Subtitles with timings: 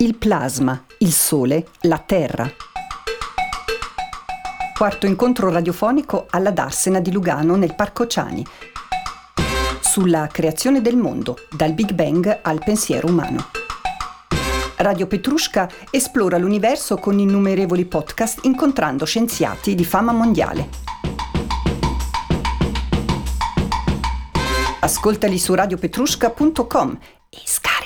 [0.00, 2.48] Il plasma, il Sole, la Terra.
[4.72, 8.46] Quarto incontro radiofonico alla Darsena di Lugano nel Parco Ciani.
[9.80, 13.48] Sulla creazione del mondo, dal Big Bang al pensiero umano.
[14.76, 20.68] Radio Petrushka esplora l'universo con innumerevoli podcast incontrando scienziati di fama mondiale.
[24.78, 26.98] Ascoltali su radiopetrushka.com
[27.30, 27.77] e scarica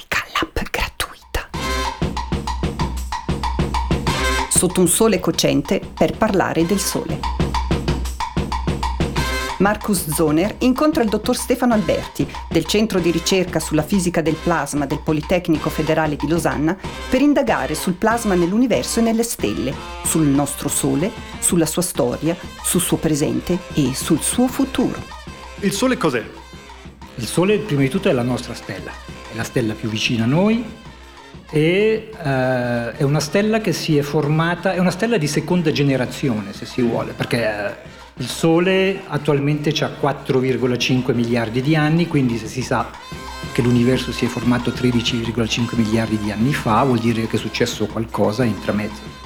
[4.63, 7.19] Sotto un sole cocente per parlare del sole.
[9.59, 14.87] Marcus Zoner incontra il dottor Stefano Alberti del Centro di ricerca sulla fisica del plasma
[14.87, 16.79] del Politecnico Federale di Losanna
[17.11, 21.11] per indagare sul plasma nell'universo e nelle stelle, sul nostro Sole,
[21.41, 25.03] sulla sua storia, sul suo presente e sul suo futuro.
[25.59, 26.25] Il Sole cos'è?
[27.17, 30.29] Il Sole prima di tutto è la nostra stella, è la stella più vicina a
[30.29, 30.82] noi
[31.53, 36.55] e uh, è una stella che si è formata, è una stella di seconda generazione
[36.55, 42.47] se si vuole, perché uh, il Sole attualmente ha 4,5 miliardi di anni, quindi se
[42.47, 42.91] si sa
[43.53, 47.85] che l'universo si è formato 13,5 miliardi di anni fa, vuol dire che è successo
[47.87, 49.23] qualcosa intramezzo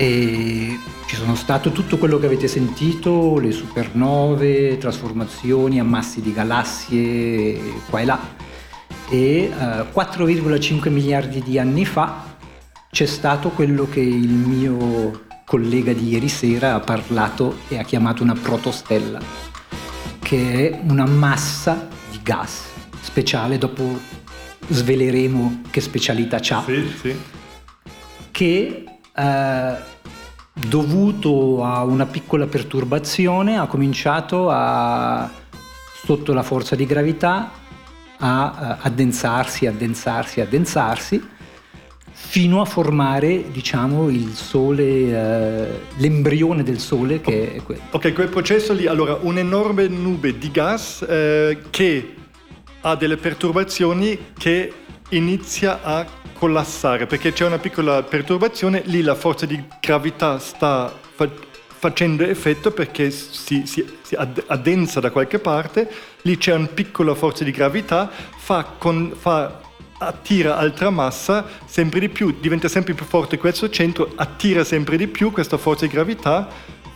[0.00, 7.60] e ci sono stato tutto quello che avete sentito, le supernove, trasformazioni, ammassi di galassie
[7.90, 8.18] qua e là.
[9.10, 12.36] E eh, 4,5 miliardi di anni fa
[12.90, 18.22] c'è stato quello che il mio collega di ieri sera ha parlato e ha chiamato
[18.22, 19.20] una protostella,
[20.20, 22.62] che è una massa di gas
[23.00, 23.98] speciale, dopo
[24.68, 27.16] sveleremo che specialità c'ha, sì, sì.
[28.30, 29.74] che eh,
[30.52, 35.28] dovuto a una piccola perturbazione ha cominciato a,
[36.04, 37.58] sotto la forza di gravità
[38.20, 41.38] a uh, addensarsi, addensarsi, addensarsi
[42.12, 47.80] fino a formare diciamo il sole, uh, l'embrione del sole che è quello.
[47.90, 52.14] Ok, quel processo lì, allora un'enorme nube di gas eh, che
[52.82, 54.72] ha delle perturbazioni che
[55.10, 61.28] inizia a collassare perché c'è una piccola perturbazione, lì la forza di gravità sta fa-
[61.80, 65.90] facendo effetto perché si, si, si, addensa da qualche parte,
[66.22, 69.62] lì c'è una piccola forza di gravità, fa, con, fa
[69.96, 75.06] attira altra massa sempre di più, diventa sempre più forte questo centro, attira sempre di
[75.06, 76.48] più questa forza di gravità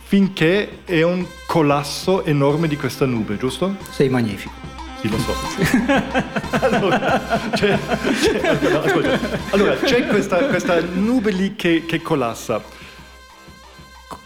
[0.03, 3.77] finché è un collasso enorme di questa nube, giusto?
[3.89, 4.53] Sei magnifico.
[5.01, 5.33] Sì, lo so.
[6.61, 7.77] allora, c'è,
[8.21, 9.19] c'è, allora,
[9.49, 12.61] allora, c'è questa, questa, nube lì che, che collassa.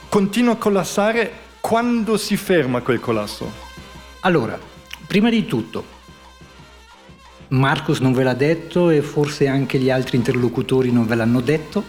[0.09, 3.47] Continua a collassare quando si ferma quel collasso?
[4.21, 4.59] Allora,
[5.05, 5.85] prima di tutto,
[7.49, 11.83] Marcus non ve l'ha detto e forse anche gli altri interlocutori non ve l'hanno detto,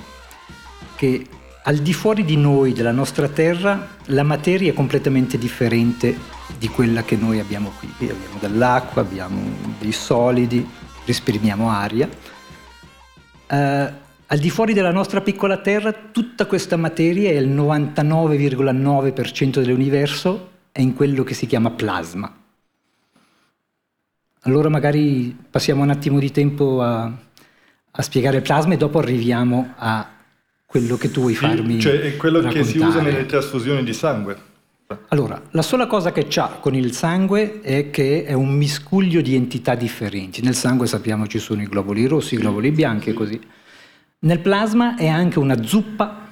[0.97, 1.27] che
[1.63, 6.15] al di fuori di noi, della nostra Terra, la materia è completamente differente
[6.59, 7.89] di quella che noi abbiamo qui.
[7.97, 9.41] qui abbiamo dell'acqua, abbiamo
[9.79, 10.69] dei solidi,
[11.07, 12.07] respiriamo aria.
[13.49, 20.81] Uh, al di fuori della nostra piccola Terra, tutta questa materia, il 99,9% dell'universo, è
[20.81, 22.33] in quello che si chiama plasma.
[24.43, 27.13] Allora magari passiamo un attimo di tempo a,
[27.91, 30.09] a spiegare il plasma e dopo arriviamo a
[30.65, 31.81] quello che tu vuoi sì, farmi.
[31.81, 32.65] Cioè è quello raccontare.
[32.65, 34.37] che si usa nelle trasfusioni di sangue.
[35.09, 39.35] Allora, la sola cosa che c'ha con il sangue è che è un miscuglio di
[39.35, 40.41] entità differenti.
[40.41, 43.59] Nel sangue sappiamo ci sono i globuli rossi, i globuli bianchi e così.
[44.23, 46.29] Nel plasma è anche una zuppa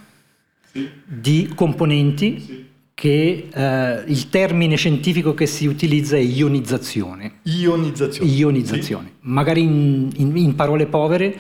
[0.71, 0.91] sì.
[1.05, 2.67] di componenti sì.
[2.93, 7.39] che eh, il termine scientifico che si utilizza è ionizzazione.
[7.45, 8.31] Ionizzazione.
[8.31, 9.07] Ionizzazione.
[9.07, 9.13] Sì.
[9.21, 11.35] Magari in, in, in parole povere,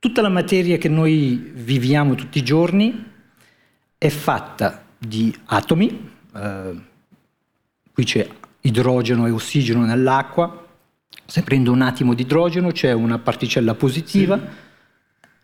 [0.00, 3.04] tutta la materia che noi viviamo tutti i giorni
[3.96, 6.74] è fatta di atomi, eh,
[7.92, 8.26] qui c'è
[8.62, 10.66] idrogeno e ossigeno nell'acqua,
[11.24, 14.64] se prendo un attimo di idrogeno c'è una particella positiva.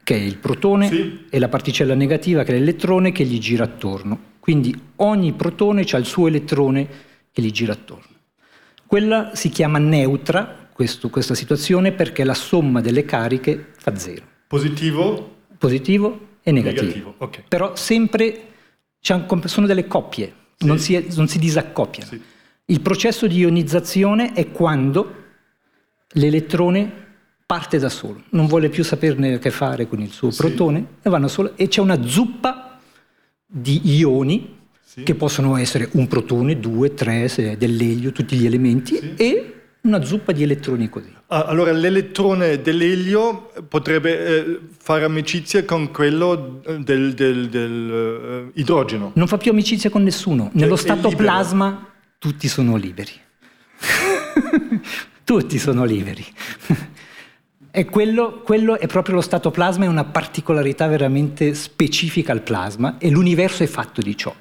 [0.02, 1.26] Che è il protone sì.
[1.28, 4.30] e la particella negativa che è l'elettrone che gli gira attorno.
[4.40, 6.88] Quindi ogni protone ha il suo elettrone
[7.30, 8.10] che gli gira attorno.
[8.86, 14.24] Quella si chiama neutra, questo, questa situazione, perché la somma delle cariche fa zero.
[14.48, 15.36] Positivo?
[15.56, 16.82] Positivo e negativo.
[16.82, 17.44] negativo okay.
[17.48, 18.48] Però sempre
[19.44, 20.66] sono delle coppie sì.
[20.66, 22.10] non, si, non, si, disaccoppiano.
[22.10, 22.20] Sì.
[22.66, 25.14] Il processo di ionizzazione è quando
[26.14, 27.01] l'elettrone
[27.52, 30.38] parte da solo, non vuole più saperne che fare con il suo sì.
[30.38, 32.78] protone e, solo, e c'è una zuppa
[33.46, 34.56] di ioni
[35.04, 40.42] che possono essere un protone, due, tre, dell'elio, tutti gli elementi e Una zuppa di
[40.42, 41.12] elettroni così.
[41.26, 49.10] Ah, allora l'elettrone dell'elio potrebbe eh, fare amicizia con quello del, del- del, eh, idrogeno.
[49.14, 50.48] Non fa più amicizia con nessuno.
[50.54, 53.12] Nello è stato plasma tutti sono liberi.
[55.24, 56.24] tutti sono liberi.
[57.74, 62.98] E quello, quello è proprio lo stato plasma, è una particolarità veramente specifica al plasma
[62.98, 64.34] e l'universo è fatto di ciò.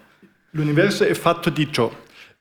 [0.50, 1.90] L'universo è fatto di ciò.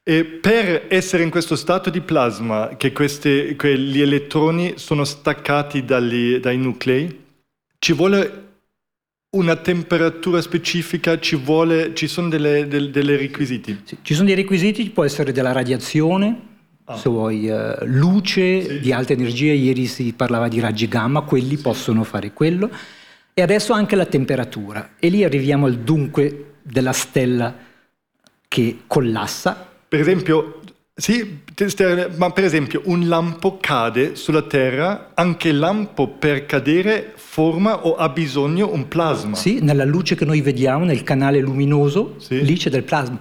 [0.03, 5.85] E per essere in questo stato di plasma, che questi, que- gli elettroni sono staccati
[5.85, 7.25] dagli- dai nuclei,
[7.79, 8.49] ci vuole
[9.37, 12.67] una temperatura specifica, ci, vuole, ci sono delle
[13.17, 13.83] requisiti.
[13.85, 16.49] Sì, Ci sono dei requisiti, può essere della radiazione,
[16.97, 22.05] se vuoi eh, luce di alta energia, ieri si parlava di raggi gamma, quelli possono
[22.05, 22.71] fare quello,
[23.35, 24.91] e adesso anche la temperatura.
[24.99, 27.55] E lì arriviamo al dunque della stella
[28.49, 29.69] che collassa.
[29.89, 30.61] Per esempio,
[30.95, 31.39] sì,
[32.17, 37.95] ma per esempio un lampo cade sulla Terra, anche il lampo per cadere forma o
[37.97, 39.37] ha bisogno un plasma.
[39.37, 42.43] Sì, nella luce che noi vediamo, nel canale luminoso, Sì.
[42.45, 43.21] lì c'è del plasma.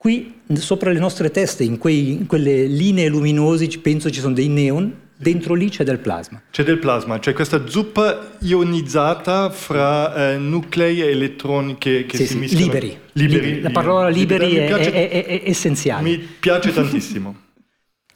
[0.00, 4.46] Qui, sopra le nostre teste, in, quei- in quelle linee luminose, penso ci sono dei
[4.46, 6.40] neon, dentro lì c'è del plasma.
[6.52, 12.26] C'è del plasma, c'è questa zuppa ionizzata fra eh, nuclei e elettroni che, che Sì,
[12.26, 12.64] si sì, mischiano.
[12.64, 12.98] liberi.
[13.14, 16.02] Liberi, La parola liberi Mi è, piace- è- è- è essenziale.
[16.02, 17.34] Mi piace tantissimo.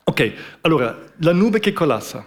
[0.05, 0.33] Ok,
[0.63, 2.27] allora, la nube che collassa.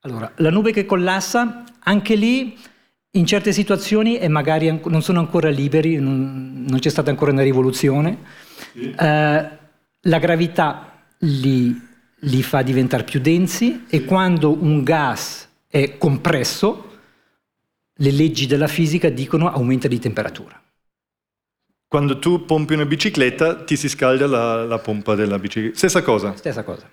[0.00, 2.56] Allora, la nube che collassa, anche lì,
[3.12, 7.42] in certe situazioni, e magari non sono ancora liberi, non, non c'è stata ancora una
[7.42, 8.18] rivoluzione,
[8.74, 9.48] eh,
[10.00, 11.80] la gravità li,
[12.18, 16.92] li fa diventare più densi e quando un gas è compresso,
[17.94, 20.60] le leggi della fisica dicono aumenta di temperatura.
[21.86, 25.76] Quando tu pompi una bicicletta, ti si scalda la, la pompa della bicicletta.
[25.76, 26.34] Stessa cosa.
[26.36, 26.90] Stessa cosa.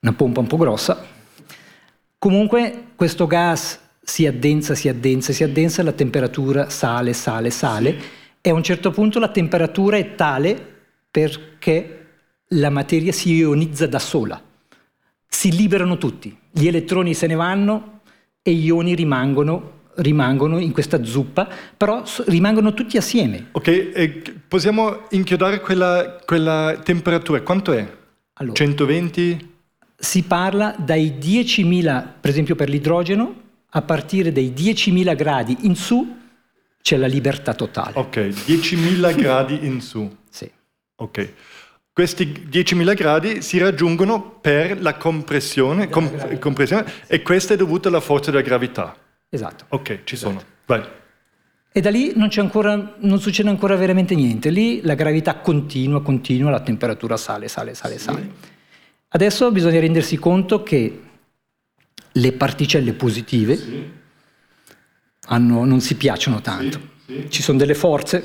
[0.00, 1.04] Una pompa un po' grossa.
[2.18, 7.96] Comunque questo gas si addensa, si addensa, si addensa, la temperatura sale, sale, sale
[8.40, 10.75] e a un certo punto la temperatura è tale
[11.16, 12.08] perché
[12.48, 14.38] la materia si ionizza da sola.
[15.26, 16.36] Si liberano tutti.
[16.50, 18.00] Gli elettroni se ne vanno
[18.42, 23.46] e gli ioni rimangono, rimangono in questa zuppa, però rimangono tutti assieme.
[23.52, 27.40] Ok, possiamo inchiodare quella, quella temperatura.
[27.40, 27.90] Quanto è?
[28.34, 29.54] Allora, 120?
[29.98, 33.34] si parla dai 10.000, per esempio per l'idrogeno,
[33.70, 36.14] a partire dai 10.000 gradi in su
[36.86, 37.92] c'è la libertà totale.
[37.94, 40.08] Ok, 10.000 gradi in su.
[40.96, 41.02] Sì.
[41.02, 41.32] Ok.
[41.92, 48.00] Questi 10.000 gradi si raggiungono per la compressione, com- compressione e questa è dovuta alla
[48.00, 48.94] forza della gravità.
[49.30, 49.64] Esatto.
[49.68, 50.42] Ok, ci sono.
[50.66, 50.82] Vai.
[51.72, 54.50] E da lì non, c'è ancora, non succede ancora veramente niente.
[54.50, 58.30] Lì la gravità continua, continua, la temperatura sale, sale, sale, sale.
[59.08, 61.00] Adesso bisogna rendersi conto che
[62.12, 63.58] le particelle positive
[65.28, 66.78] hanno- non si piacciono tanto.
[67.28, 68.22] Ci sono delle forze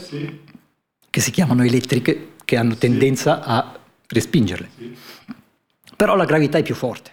[1.09, 4.67] che si chiamano elettriche che hanno tendenza a respingerle.
[5.95, 7.11] Però la gravità è più forte.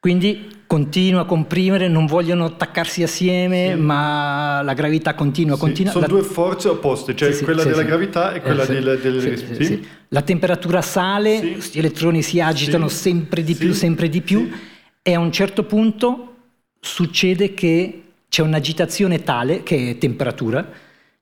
[0.00, 5.92] Quindi continua a comprimere, non vogliono attaccarsi assieme, ma la gravità continua, continua.
[5.92, 7.86] Sono La- due forze opposte, cioè sì, sì, quella sì, della sì.
[7.86, 8.98] gravità e quella Eh, sì, del...
[9.00, 9.54] del- sì, sì?
[9.54, 9.88] sì, sì.
[10.08, 11.52] La temperatura sale, Sì.
[11.52, 12.96] questi elettroni si agitano Sì.
[12.96, 13.78] sempre di più, Sì.
[13.78, 14.58] sempre di più, Sì.
[15.02, 16.34] e a un certo punto
[16.80, 20.68] succede che c'è un'agitazione tale, che è temperatura,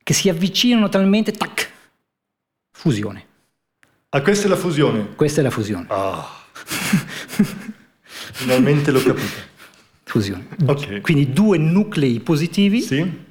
[0.02, 1.76] che si avvicinano talmente, tac,
[2.82, 3.26] fusione.
[4.10, 5.14] Ah, questa è la fusione.
[5.16, 5.86] Questa è la fusione.
[5.88, 6.26] Ah.
[8.32, 9.46] Finalmente l'ho capito.
[10.04, 10.46] fusione.
[10.64, 11.00] Ok.
[11.00, 13.26] Quindi due nuclei positivi Sì?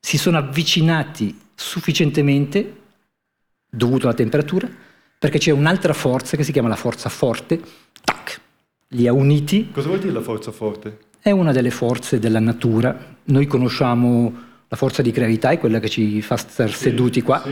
[0.00, 2.76] si sono avvicinati sufficientemente,
[3.70, 4.68] dovuto alla temperatura,
[5.18, 7.60] perché c'è un'altra forza che si chiama la forza forte,
[8.04, 8.40] tac,
[8.88, 10.98] li ha uniti, Cosa vuol dire la forza forte?
[11.20, 13.14] è una delle forze della natura.
[13.24, 17.42] Noi conosciamo la forza di gravità, è quella che ci fa stare seduti qua.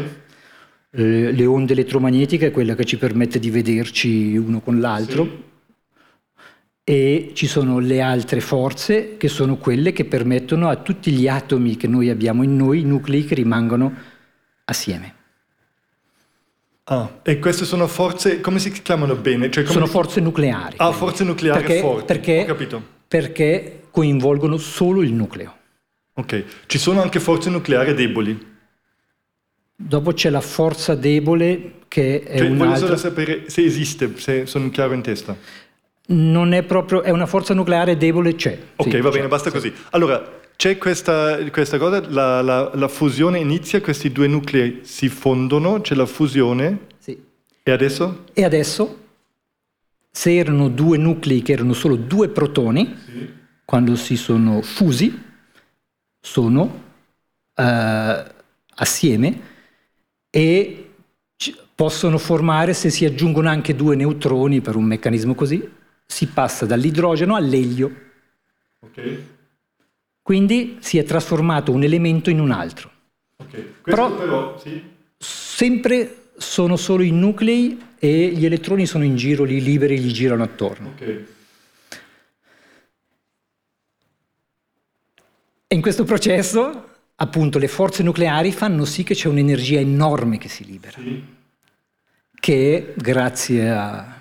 [0.97, 5.53] Eh, Le onde elettromagnetiche è quella che ci permette di vederci uno con l'altro.
[6.85, 11.77] E ci sono le altre forze che sono quelle che permettono a tutti gli atomi
[11.77, 13.93] che noi abbiamo in noi, i nuclei che rimangono
[14.67, 15.15] assieme.
[16.85, 19.51] Ah, e queste sono forze, come si chiamano bene?
[19.51, 20.77] Cioè, Sono si- forze nucleari.
[20.79, 22.05] Ah, forze nucleari perché, forti.
[22.05, 22.57] Perché,
[23.09, 25.57] perché coinvolgono solo il nucleo.
[26.17, 28.53] Ok, ci sono anche forze nucleari deboli.
[29.77, 32.87] Dopo c'è la forza debole che è Cioè, voglio un'altra.
[32.87, 35.37] solo sapere se esiste, se sono chiaro in testa.
[36.07, 38.59] Non è proprio, è una forza nucleare debole, c'è.
[38.77, 39.17] Ok, Sì, va c'è.
[39.17, 39.73] bene, basta così.
[39.91, 45.81] Allora, c'è questa, questa cosa, la, la- la fusione inizia, questi due nuclei si fondono,
[45.81, 47.21] c'è la fusione, Sì.
[47.63, 48.25] e adesso?
[48.33, 48.99] E adesso
[50.11, 53.29] se erano due nuclei che erano solo due protoni, sì.
[53.65, 55.21] quando si sono fusi,
[56.21, 56.83] sono
[57.57, 58.25] eh,
[58.77, 59.53] assieme
[60.37, 60.91] e
[61.77, 65.65] possono formare, se si aggiungono anche due neutroni per un meccanismo così,
[66.05, 67.95] si passa dall'idrogeno all'elio.
[68.81, 69.27] Okay.
[70.21, 72.91] Quindi si è trasformato un elemento in un altro.
[73.37, 73.75] Okay.
[73.81, 74.83] Però, però sì.
[75.19, 80.43] sempre sono solo i nuclei e gli elettroni sono in giro, li liberi, gli girano
[80.43, 80.89] attorno.
[80.97, 81.27] Okay.
[85.69, 90.49] E in questo processo, appunto, le forze nucleari fanno sì che c'è un'energia enorme che
[90.49, 91.23] si libera, sì.
[92.41, 94.21] che grazie a,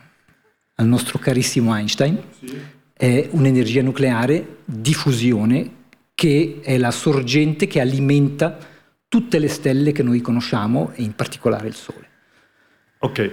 [0.75, 2.59] al nostro carissimo Einstein sì.
[2.93, 5.81] è un'energia nucleare di fusione
[6.15, 8.57] che è la sorgente che alimenta
[9.07, 12.09] tutte le stelle che noi conosciamo e in particolare il Sole.
[12.99, 13.31] Ok,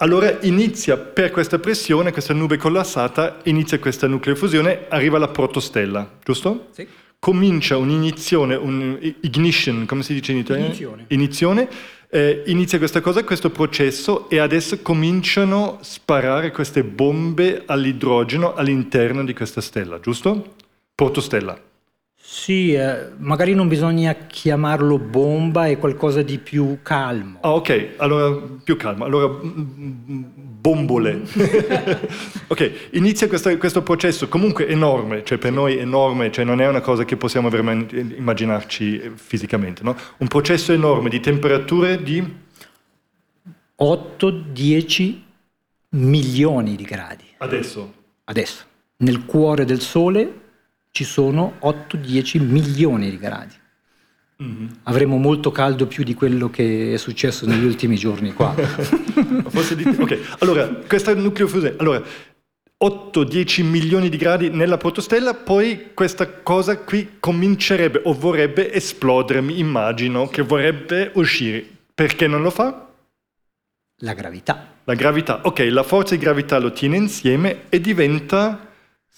[0.00, 6.68] allora inizia per questa pressione, questa nube collassata, inizia questa nucleofusione, arriva la protostella, giusto?
[6.70, 6.86] Sì.
[7.20, 10.68] Comincia un'iniezione, un'ignition, come si dice in italiano?
[10.68, 11.04] Inizione.
[11.08, 11.68] Inizione
[12.10, 19.24] eh, inizia questa cosa, questo processo e adesso cominciano a sparare queste bombe all'idrogeno all'interno
[19.24, 20.54] di questa stella, giusto?
[20.94, 21.67] Protostella.
[22.30, 27.38] Sì, eh, magari non bisogna chiamarlo bomba, è qualcosa di più calmo.
[27.40, 29.06] Ah, ok, allora più calmo.
[29.06, 31.22] Allora, bombole.
[32.48, 36.82] ok, inizia questo, questo, processo comunque enorme, cioè per noi enorme, cioè non è una
[36.82, 39.96] cosa che possiamo veramente immaginarci fisicamente, no?
[40.18, 42.22] Un processo enorme di temperature di...
[43.80, 45.18] 8-10
[45.92, 47.24] milioni di gradi.
[47.38, 47.94] Adesso?
[48.24, 48.64] Adesso.
[48.98, 50.46] Nel cuore del Sole
[50.98, 53.54] ci sono 8-10 milioni di gradi.
[54.42, 54.66] Mm-hmm.
[54.84, 58.52] Avremo molto caldo più di quello che è successo negli ultimi giorni qua.
[59.46, 59.84] Forse di...
[59.84, 62.02] Ok, allora, questa nucleofusione, allora,
[62.82, 69.60] 8-10 milioni di gradi nella protostella, poi questa cosa qui comincerebbe o vorrebbe esplodere, mi
[69.60, 71.64] immagino, che vorrebbe uscire.
[71.94, 72.88] Perché non lo fa?
[73.98, 74.74] La gravità.
[74.82, 78.67] La gravità, ok, la forza di gravità lo tiene insieme e diventa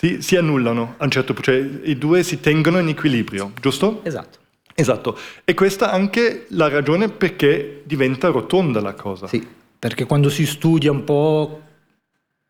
[0.01, 4.01] si, si annullano a un certo punto, cioè i due si tengono in equilibrio, giusto?
[4.03, 4.39] Esatto.
[4.73, 9.27] Esatto, e questa è anche la ragione perché diventa rotonda la cosa.
[9.27, 9.47] Sì,
[9.79, 11.61] perché quando si studia un po'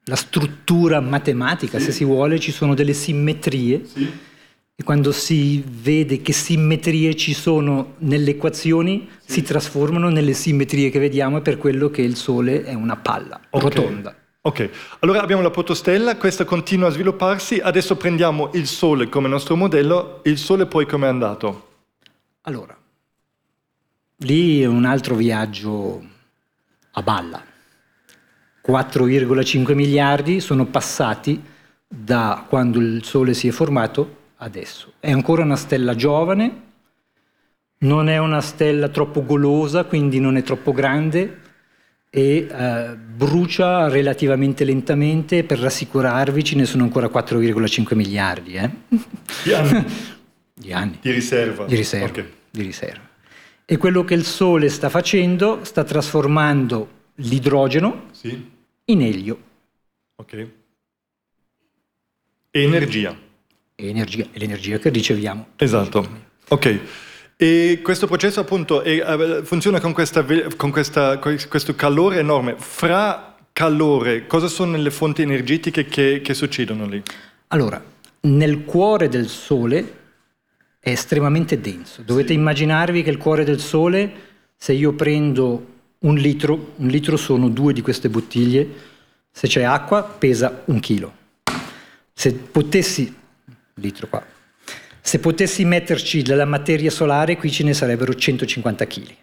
[0.05, 1.87] la struttura matematica, sì.
[1.87, 3.85] se si vuole, ci sono delle simmetrie.
[3.85, 4.09] Sì.
[4.77, 9.33] E quando si vede che simmetrie ci sono nelle equazioni, sì.
[9.33, 13.41] si trasformano nelle simmetrie che vediamo e per quello che il Sole è una palla
[13.51, 13.69] okay.
[13.69, 14.15] rotonda.
[14.43, 14.71] Ok,
[15.01, 20.23] allora abbiamo la protostella, questa continua a svilupparsi, adesso prendiamo il Sole come nostro modello,
[20.25, 21.69] il Sole poi come è andato?
[22.43, 22.75] Allora,
[24.17, 26.03] lì è un altro viaggio
[26.93, 27.45] a balla.
[28.67, 31.45] 4,5 miliardi sono passati
[31.87, 34.95] da quando il Sole si è formato adesso.
[35.01, 36.63] È ancora una stella giovane,
[37.81, 41.50] non è una stella troppo golosa, quindi non è troppo grande,
[42.11, 48.55] e eh, brucia relativamente lentamente, per rassicurarvi ce ne sono ancora 4,5 miliardi.
[48.55, 48.71] Eh?
[49.45, 49.85] Di anni?
[50.53, 50.99] di anni.
[51.01, 51.65] Di riserva?
[51.67, 52.33] Di riserva, okay.
[52.51, 53.09] di riserva.
[53.65, 58.51] E quello che il Sole sta facendo, sta trasformando l'idrogeno sì.
[58.87, 59.43] in elio.
[60.17, 60.49] Ok.
[62.51, 63.17] E energia.
[63.77, 65.51] E energia, è l'energia che riceviamo.
[65.57, 66.29] Esatto.
[66.49, 66.81] Ok.
[67.43, 70.23] E questo processo appunto è, eh, funziona con, questa,
[70.59, 72.55] con questa, questo calore enorme.
[72.59, 77.03] Fra calore, cosa sono le fonti energetiche che, che succedono lì?
[77.47, 77.83] Allora,
[78.21, 79.95] nel cuore del Sole
[80.79, 82.03] è estremamente denso.
[82.03, 82.35] Dovete sì.
[82.35, 84.13] immaginarvi che il cuore del Sole,
[84.55, 85.67] se io prendo
[86.01, 88.69] un litro, un litro sono due di queste bottiglie,
[89.31, 91.11] se c'è acqua pesa un chilo.
[92.13, 93.17] Se potessi,
[93.77, 94.23] litro qua,
[95.01, 99.15] se potessi metterci della materia solare, qui ce ne sarebbero 150 kg.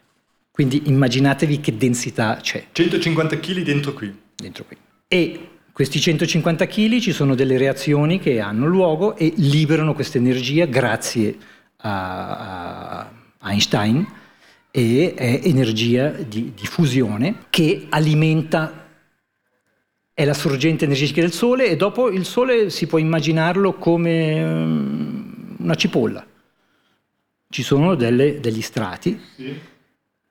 [0.51, 2.65] Quindi immaginatevi che densità c'è.
[2.71, 4.15] 150 kg dentro qui.
[4.35, 4.75] Dentro qui.
[5.07, 10.65] E questi 150 kg ci sono delle reazioni che hanno luogo e liberano questa energia
[10.65, 11.37] grazie
[11.77, 13.11] a,
[13.43, 14.05] Einstein
[14.71, 18.87] e è energia di, di fusione che alimenta
[20.11, 25.26] è la sorgente energetica del Sole e dopo il Sole si può immaginarlo come
[25.67, 26.25] una cipolla.
[27.49, 29.19] Ci sono delle, degli strati.
[29.35, 29.59] Sì.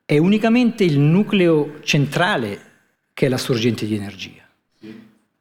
[0.05, 2.61] È unicamente il nucleo centrale
[3.13, 4.43] che è la sorgente di energia.
[4.79, 4.95] Sì.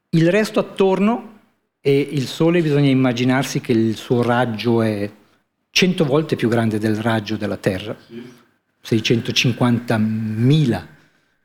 [0.09, 1.33] Il resto attorno,
[1.81, 5.09] e il Sole bisogna immaginarsi che il suo raggio è
[5.69, 8.23] 100 volte più grande del raggio della Terra, sì.
[8.83, 10.85] 650.000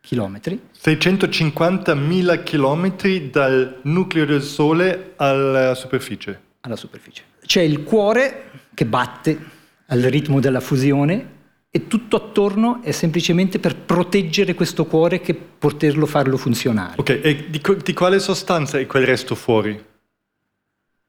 [0.00, 0.60] chilometri.
[0.82, 6.48] 650.000 chilometri dal nucleo del Sole alla superficie.
[6.60, 7.22] Alla superficie.
[7.44, 9.38] C'è il cuore che batte
[9.86, 11.38] al ritmo della fusione
[11.70, 16.94] e tutto attorno è semplicemente per proteggere questo cuore che poterlo farlo funzionare.
[16.96, 19.82] Ok, e di, di quale sostanza è quel resto fuori?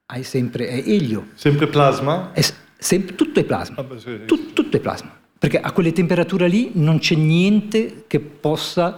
[0.05, 1.29] Hai sempre è elio.
[1.33, 2.31] Sempre plasma?
[2.31, 2.41] È
[2.77, 3.77] sem- tutto è plasma.
[3.77, 4.25] Ah, beh, sì, sì.
[4.25, 5.19] Tut- tutto è plasma.
[5.37, 8.95] Perché a quelle temperature lì non c'è niente che possa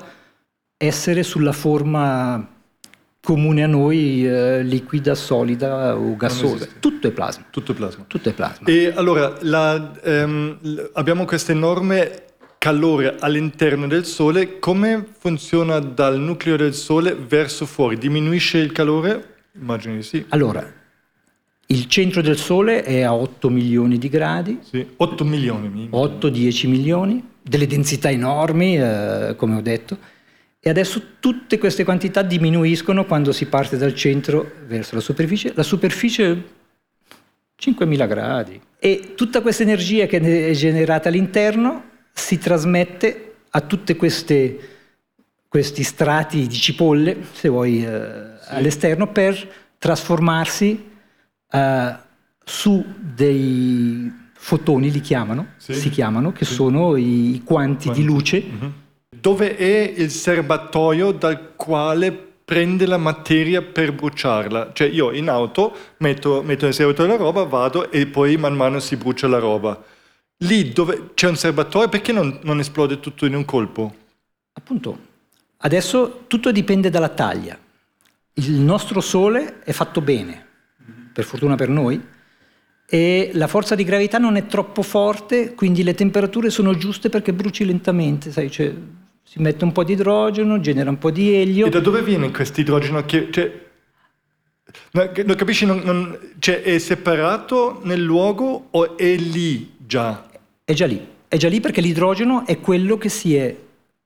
[0.75, 2.52] essere sulla forma
[3.23, 6.67] comune a noi, eh, liquida, solida o gassosa.
[6.77, 7.45] Tutto è plasma.
[7.49, 8.03] Tutto è plasma.
[8.05, 8.67] Tutto è plasma.
[8.67, 12.23] E allora la, ehm, abbiamo questo enorme
[12.57, 14.59] calore all'interno del Sole.
[14.59, 17.97] Come funziona dal nucleo del Sole verso fuori?
[17.97, 19.35] Diminuisce il calore?
[19.57, 20.25] Immagino di sì.
[20.27, 20.69] Allora,
[21.67, 24.59] il centro del Sole è a 8 milioni di gradi.
[24.63, 25.87] Sì, 8 milioni.
[25.89, 30.11] 8-10 milioni, delle densità enormi, eh, come ho detto
[30.65, 35.51] e adesso tutte queste quantità diminuiscono quando si parte dal centro verso la superficie.
[35.55, 36.41] La superficie
[37.61, 38.61] 5.000 gradi.
[38.79, 44.57] E tutta questa energia che è generata all'interno si trasmette a tutti questi
[45.83, 48.53] strati di cipolle, se vuoi, eh, sì.
[48.53, 50.91] all'esterno, per trasformarsi
[51.51, 51.95] eh,
[52.41, 55.73] su dei fotoni, li chiamano, sì.
[55.73, 56.53] si chiamano, che sì.
[56.53, 58.01] sono i quanti, quanti.
[58.01, 58.41] di luce.
[58.41, 58.81] Mm-hmm
[59.23, 64.71] dove è il serbatoio dal quale prende la materia per bruciarla.
[64.73, 68.79] Cioè io in auto metto, metto nel serbatoio la roba, vado e poi man mano
[68.79, 69.81] si brucia la roba.
[70.39, 73.95] Lì dove c'è un serbatoio, perché non, non esplode tutto in un colpo?
[74.51, 74.97] Appunto,
[75.59, 77.57] adesso tutto dipende dalla taglia.
[78.33, 80.45] Il nostro Sole è fatto bene,
[81.13, 81.97] per fortuna per noi,
[82.85, 87.31] e la forza di gravità non è troppo forte, quindi le temperature sono giuste perché
[87.31, 88.73] bruci lentamente, sai, cioè,
[89.33, 91.65] si mette un po' di idrogeno, genera un po' di elio.
[91.65, 93.03] E da dove viene questo idrogeno?
[93.03, 93.51] Che, cioè,
[94.91, 100.29] non capisci, non, non, cioè, è separato nel luogo o è lì già?
[100.63, 103.57] È già lì, è già lì perché l'idrogeno è quello che si è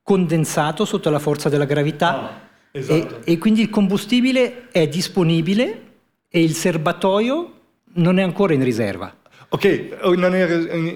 [0.02, 3.20] condensato sotto la forza della gravità ah, esatto.
[3.26, 5.82] e, e quindi il combustibile è disponibile
[6.30, 7.52] e il serbatoio
[7.96, 9.14] non è ancora in riserva.
[9.50, 10.46] Ok, oh, non è,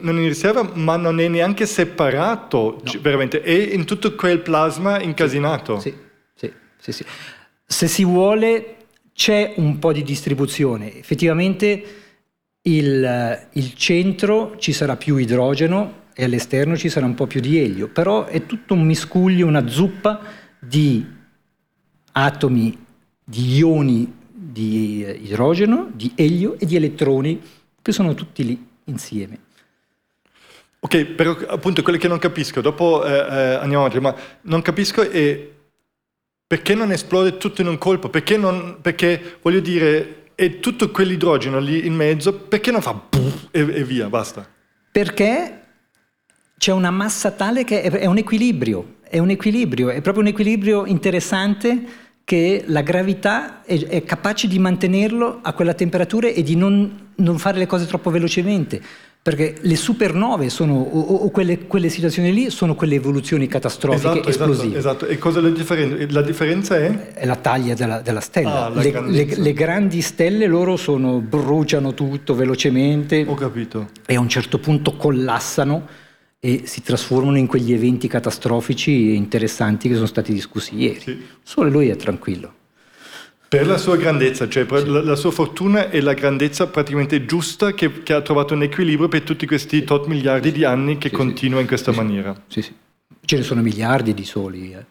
[0.02, 2.92] non è, in riserva, ma non è neanche separato, no.
[3.00, 5.80] veramente, è in tutto quel plasma incasinato.
[5.80, 5.94] Sì,
[6.36, 7.06] sì, sì, sì,
[7.66, 8.76] Se si vuole
[9.14, 11.84] c'è un po' di distribuzione, effettivamente
[12.64, 17.58] il, il centro ci sarà più idrogeno e all'esterno ci sarà un po' più di
[17.58, 20.20] elio, però è tutto un miscuglio, una zuppa
[20.60, 21.06] di
[22.12, 22.86] atomi,
[23.24, 24.20] di ioni
[24.52, 27.42] di idrogeno, di elio e di elettroni
[27.82, 29.50] che sono tutti lì insieme.
[30.80, 35.02] Ok, però appunto quello che non capisco, dopo eh, eh, andiamo avanti, ma non capisco
[35.02, 35.50] è
[36.52, 41.60] perché non esplode tutto in un colpo, perché, non, perché voglio dire, è tutto quell'idrogeno
[41.60, 44.46] lì in mezzo, perché non fa puff, e, e, via, basta?
[44.92, 45.62] Perché
[46.58, 50.86] c'è una massa tale che è un equilibrio, è un equilibrio, è proprio un equilibrio
[50.86, 57.10] interessante che la gravità è, è, capace di mantenerlo a quella temperatura e di non,
[57.16, 58.82] non, fare le cose troppo velocemente.
[59.24, 64.30] Perché le supernove sono, o, o quelle, quelle, situazioni lì sono quelle evoluzioni catastrofiche esatto,
[64.30, 64.78] esatto esplosive.
[64.78, 65.14] Esatto, esatto.
[65.14, 66.06] E cosa è la differenza?
[66.10, 67.14] La differenza è?
[67.14, 68.66] È la taglia della, della stella.
[68.66, 73.24] Ah, le, le, le, grandi stelle loro sono, bruciano tutto velocemente.
[73.28, 73.90] Ho capito.
[74.08, 75.86] E a un certo punto collassano
[76.44, 81.00] e si trasformano in quegli eventi catastrofici interessanti che sono stati discussi ieri.
[81.00, 81.22] Sì.
[81.44, 82.52] Solo lui è tranquillo.
[83.48, 84.88] Per la sua grandezza, cioè sì.
[84.88, 89.08] la, la, sua fortuna e la grandezza praticamente giusta che, che, ha trovato un equilibrio
[89.08, 92.34] per tutti questi tot miliardi di anni che sì, continua in questa maniera.
[92.48, 92.74] Sì, sì.
[93.24, 94.74] Ce ne sono miliardi di soli.
[94.74, 94.86] Eh.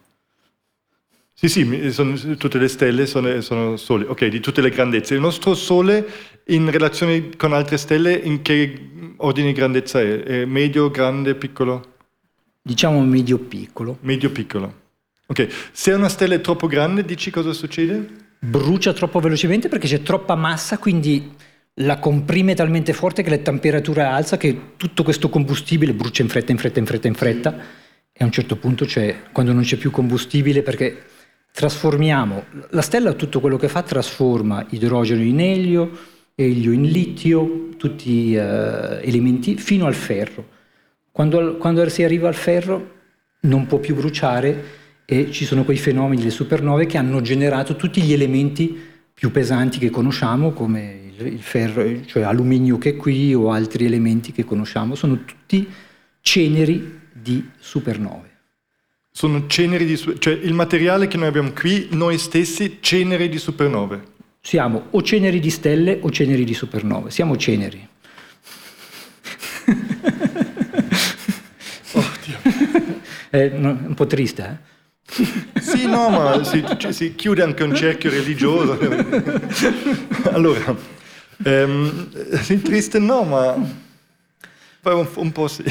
[1.43, 5.15] Sì, sì, sono, tutte le stelle sono, sono sole, ok, di tutte le grandezze.
[5.15, 6.07] Il nostro Sole
[6.49, 10.23] in relazione con altre stelle in che ordine di grandezza è?
[10.23, 11.95] è medio, grande, piccolo?
[12.61, 13.97] Diciamo medio-piccolo.
[14.03, 14.75] Medio-piccolo.
[15.29, 18.07] Ok, se una stella è troppo grande, dici cosa succede?
[18.39, 21.33] Brucia troppo velocemente perché c'è troppa massa, quindi
[21.77, 26.53] la comprime talmente forte che la temperatura alza che tutto questo combustibile brucia in fretta,
[26.53, 27.57] in fretta, in fretta, in fretta.
[28.13, 31.05] E a un certo punto c'è, quando non c'è più combustibile, perché
[31.53, 35.91] trasformiamo, la stella tutto quello che fa trasforma idrogeno in elio,
[36.35, 40.59] elio in litio, tutti eh, elementi, fino al ferro.
[41.11, 42.99] Quando, quando, si arriva al ferro
[43.41, 48.01] non può più bruciare e ci sono quei fenomeni, le supernove, che hanno generato tutti
[48.01, 53.35] gli elementi più pesanti che conosciamo, come il, il ferro, cioè alluminio che è qui
[53.35, 55.69] o altri elementi che conosciamo, sono tutti
[56.21, 58.30] ceneri di supernove.
[59.21, 59.99] Sono ceneri di...
[60.19, 64.03] cioè il materiale che noi abbiamo qui, noi stessi, ceneri di supernove.
[64.41, 67.11] Siamo o ceneri di stelle o ceneri di supernove.
[67.11, 67.87] Siamo ceneri.
[73.29, 74.63] È un po' triste,
[75.13, 75.61] eh?
[75.61, 78.79] Sì, no, ma si, si, chiude anche un cerchio religioso.
[80.33, 80.75] allora,
[81.45, 85.63] ehm, sì, triste no, ma un, un po' sì.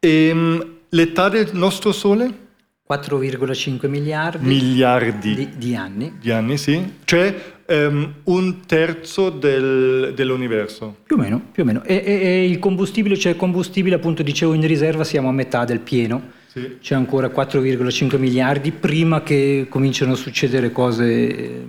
[0.00, 2.44] Ehm, l'età del nostro Sole?
[2.88, 6.12] 4,5 miliardi, miliardi di, di, anni.
[6.20, 6.80] Di anni, sì.
[7.02, 7.34] Cioè
[7.66, 10.98] um, un terzo del, dell'universo.
[11.04, 11.82] Più o meno, più o meno.
[11.82, 15.64] E, e, e, il combustibile, cioè il combustibile, appunto dicevo in riserva, siamo a metà
[15.64, 16.30] del pieno.
[16.46, 16.76] Sì.
[16.80, 21.66] C'è ancora 4,5 miliardi prima che cominciano a succedere cose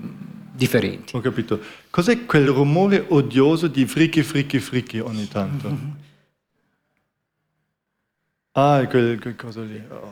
[0.54, 1.16] differenti.
[1.16, 1.60] Ho capito.
[1.90, 6.06] Cos'è quel rumore odioso di fricchi, fricchi, fricchi ogni tanto?
[8.60, 9.80] Ah, quel, quel cosa lì.
[9.88, 10.12] Oh.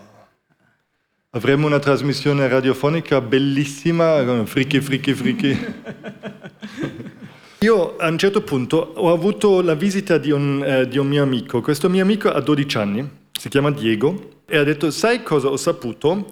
[1.31, 5.57] Avremo una trasmissione radiofonica bellissima, fricchi, fricchi, fricchi.
[7.61, 11.23] Io a un certo punto ho avuto la visita di un, eh, di un, mio
[11.23, 11.59] amico.
[11.61, 15.57] Questo mio amico ha 12 anni, si chiama Diego, e ha detto, sai cosa ho
[15.57, 16.31] saputo?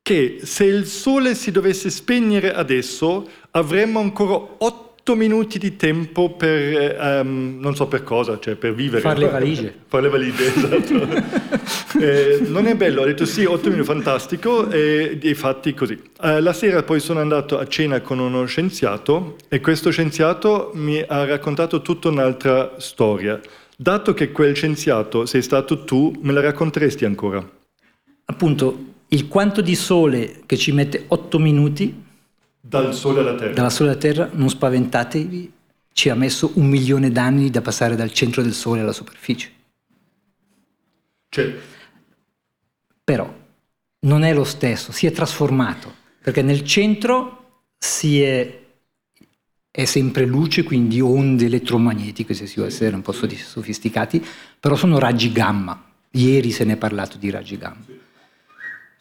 [0.00, 6.30] Che se il sole si dovesse spegnere adesso, avremmo ancora 8 8 minuti di tempo
[6.30, 9.00] per, um, non so per cosa, cioè per vivere.
[9.00, 9.74] Fare le valigie.
[9.86, 11.98] Fare le valigie, esatto.
[11.98, 15.94] eh, non è bello, ho detto sì, 8 minuti, fantastico, e infatti così.
[16.20, 21.00] Uh, la sera poi sono andato a cena con uno scienziato e questo scienziato mi
[21.00, 23.40] ha raccontato tutta un'altra storia.
[23.74, 27.42] Dato che quel scienziato sei stato tu, me la racconteresti ancora?
[28.26, 32.08] Appunto, il quanto di sole che ci mette 8 minuti
[32.60, 33.52] dal Sole alla Terra.
[33.54, 35.52] Dalla Sole alla Terra, non spaventatevi,
[35.92, 39.50] ci ha messo un milione d'anni da passare dal centro del Sole alla superficie.
[41.28, 41.56] Cioè.
[43.02, 43.34] Però
[44.00, 48.60] non è lo stesso, si è trasformato, perché nel centro si è,
[49.70, 54.24] è sempre luce, quindi onde elettromagnetiche, se si vuole essere un po' sofisticati,
[54.58, 55.84] però sono raggi gamma.
[56.12, 57.84] Ieri se ne è parlato di raggi gamma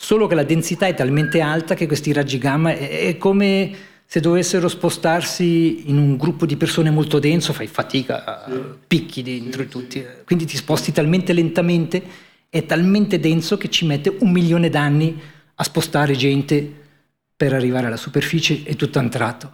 [0.02, 4.22] solo che la densità è talmente alta che questi raggi gamma è, è come se
[4.22, 8.60] dovessero spostarsi in un gruppo di persone molto denso, fai fatica, sì.
[8.88, 12.02] picchi dentro sì, tutti, quindi ti sposti talmente lentamente,
[12.50, 15.20] è talmente denso che ci mette un milione d'anni
[15.54, 16.74] a spostare gente
[17.36, 19.52] per arrivare alla superficie e tutto a un tratto.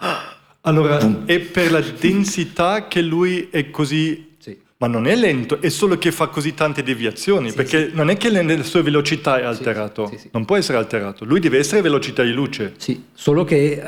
[0.62, 4.35] Allora, è per la densità che lui è così
[4.78, 7.96] ma non è lento, è solo che fa così tante deviazioni, sì, perché sì.
[7.96, 11.60] non è che la sua velocità è alterato, sì, non può essere alterato, lui deve
[11.60, 12.74] essere velocità di luce.
[12.78, 13.82] Sì, solo che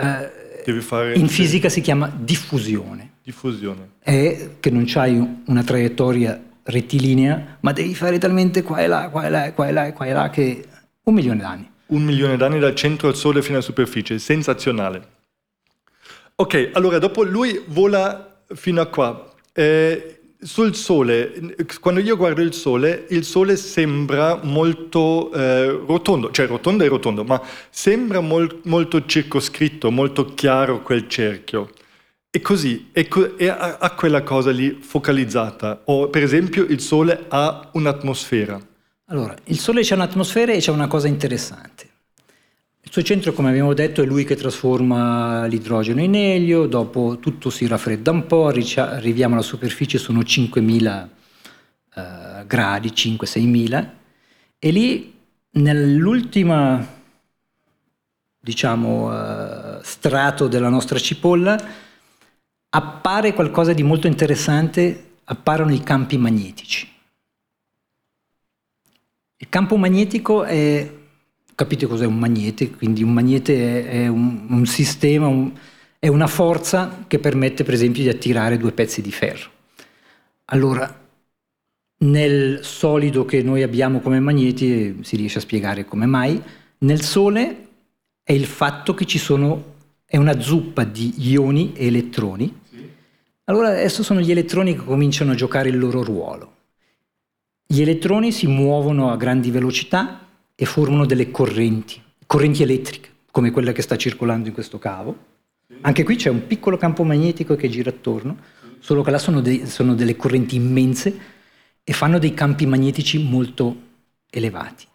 [0.64, 3.16] eh, fare, in fisica si chiama diffusione.
[3.22, 3.90] Diffusione.
[4.00, 9.26] È che non c'hai una traiettoria rettilinea, ma devi fare talmente qua e là, qua
[9.26, 10.66] e là, qua e là, qua e là, che
[11.04, 11.70] un milione d'anni.
[11.88, 15.16] Un milione d'anni dal centro al Sole fino alla superficie, sensazionale.
[16.36, 19.34] Ok, allora dopo lui vola fino a qua.
[19.54, 26.48] Eh, sul Sole, quando io guardo il Sole, il Sole sembra molto eh, rotondo, cioè
[26.48, 31.72] rotondo è rotondo, ma sembra mol, molto circoscritto, molto chiaro quel cerchio.
[32.30, 35.82] E così, è, è, ha quella cosa lì focalizzata.
[35.86, 38.60] O per esempio il Sole ha un'atmosfera.
[39.06, 41.97] Allora, il Sole c'è un'atmosfera e c'è una cosa interessante.
[42.98, 47.68] Suo centro, come abbiamo detto, è lui che trasforma l'idrogeno in elio, dopo tutto si
[47.68, 51.08] raffredda un po', arriviamo alla superficie, sono 5.000
[51.94, 53.90] eh, gradi, 5-6.000,
[54.58, 55.16] e lì
[55.52, 56.84] nell'ultima
[58.40, 61.56] diciamo, eh, strato della nostra cipolla
[62.70, 66.92] appare qualcosa di molto interessante, apparono i campi magnetici.
[69.38, 70.97] Il campo magnetico è
[71.58, 72.70] capite cos'è un magnete?
[72.70, 75.52] Quindi un magnete è, è un, un, sistema, un,
[75.98, 79.50] è una forza che permette per esempio di attirare due pezzi di ferro.
[80.46, 81.06] Allora,
[82.00, 86.40] nel solido che noi abbiamo come magneti, si riesce a spiegare come mai,
[86.80, 87.68] nel Sole
[88.22, 89.74] è il fatto che ci sono,
[90.06, 92.56] è una zuppa di ioni e elettroni.
[93.46, 96.54] Allora adesso sono gli elettroni che cominciano a giocare il loro ruolo.
[97.66, 100.27] Gli elettroni si muovono a grandi velocità
[100.60, 105.16] e formano delle correnti, correnti elettriche, come quella che sta circolando in questo cavo.
[105.82, 108.38] Anche qui c'è un piccolo campo magnetico che gira attorno,
[108.80, 111.16] solo che là sono, de- sono delle correnti immense
[111.84, 113.76] e fanno dei campi magnetici molto
[114.32, 114.86] elevati.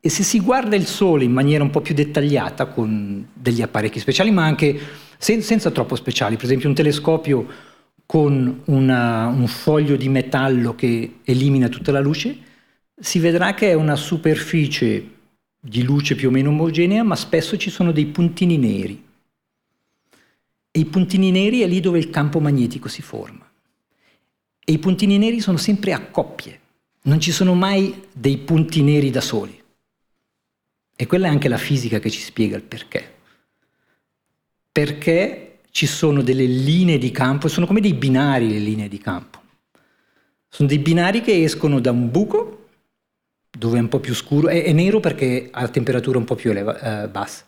[0.00, 4.00] E se si guarda il Sole in maniera un po' più dettagliata, con degli apparecchi
[4.00, 4.78] speciali, ma anche
[5.16, 7.46] sen- senza troppo speciali, per esempio un telescopio
[8.04, 12.36] con una, un foglio di metallo che elimina tutta la luce,
[12.96, 15.10] si vedrà che è una superficie
[15.58, 19.02] di luce più o meno omogenea, ma spesso ci sono dei puntini neri.
[20.70, 23.50] E i puntini neri è lì dove il campo magnetico si forma.
[24.66, 26.60] E i puntini neri sono sempre a coppie,
[27.02, 29.62] non ci sono mai dei punti neri da soli.
[30.96, 33.12] E quella è anche la fisica che ci spiega il perché.
[34.70, 39.42] Perché ci sono delle linee di campo, sono come dei binari le linee di campo.
[40.48, 42.53] Sono dei binari che escono da un buco
[43.56, 46.50] dove è un po' più scuro, è, è nero perché ha temperatura un po' più
[46.50, 47.44] eleva, eh, bassa.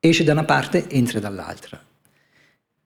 [0.00, 1.82] Esce da una parte, entra dall'altra.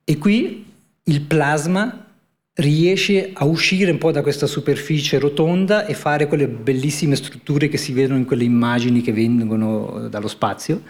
[0.04, 0.66] E qui
[1.04, 2.06] il plasma
[2.54, 7.76] riesce a uscire un po' da questa superficie rotonda e fare quelle bellissime strutture che
[7.76, 10.82] si vedono in quelle immagini che vengono dallo spazio.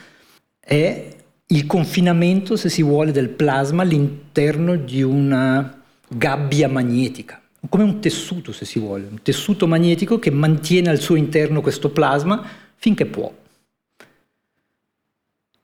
[0.61, 8.01] È il confinamento, se si vuole, del plasma all'interno di una gabbia magnetica come un
[8.01, 12.45] tessuto se si vuole, un tessuto magnetico che mantiene al suo interno questo plasma
[12.75, 13.33] finché può.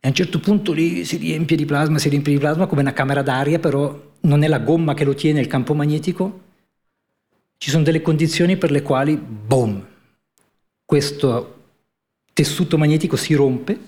[0.00, 2.82] E a un certo punto lì si riempie di plasma, si riempie di plasma come
[2.82, 6.46] una camera d'aria, però non è la gomma che lo tiene il campo magnetico.
[7.56, 9.84] Ci sono delle condizioni per le quali, boom,
[10.84, 11.54] questo
[12.32, 13.78] tessuto magnetico si rompe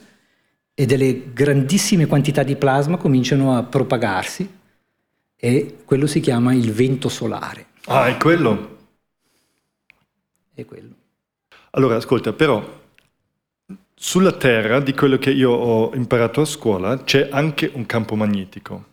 [0.74, 4.58] e delle grandissime quantità di plasma cominciano a propagarsi
[5.36, 7.69] e quello si chiama il vento solare.
[7.86, 8.78] Ah, è quello?
[10.54, 10.94] È quello.
[11.70, 12.78] Allora, ascolta, però
[13.94, 18.84] sulla Terra, di quello che io ho imparato a scuola, c'è anche un campo magnetico.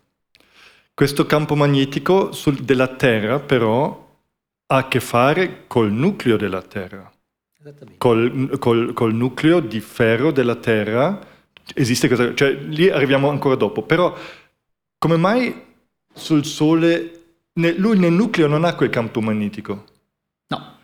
[0.94, 4.06] Questo campo magnetico sul, della Terra, però,
[4.68, 7.12] ha a che fare col nucleo della Terra.
[7.98, 11.20] Col, col, col nucleo di ferro della Terra.
[11.74, 12.34] Esiste cosa...
[12.34, 13.84] Cioè, lì arriviamo ancora dopo.
[13.84, 14.16] Però,
[14.98, 15.64] come mai
[16.14, 17.17] sul Sole
[17.58, 19.86] lui nel nucleo non ha quel campo magnetico.
[20.48, 20.76] No.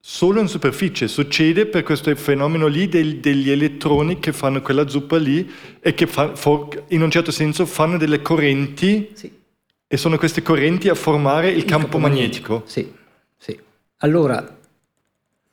[0.00, 1.08] Solo in superficie.
[1.08, 5.50] Succede per questo fenomeno lì del, degli elettroni che fanno quella zuppa lì
[5.80, 9.30] e che fa, for, in un certo senso fanno delle correnti sì.
[9.86, 12.52] e sono queste correnti a formare il, il campo, campo magnetico.
[12.52, 12.70] magnetico.
[12.70, 12.92] Sì,
[13.36, 13.60] sì.
[13.98, 14.58] Allora,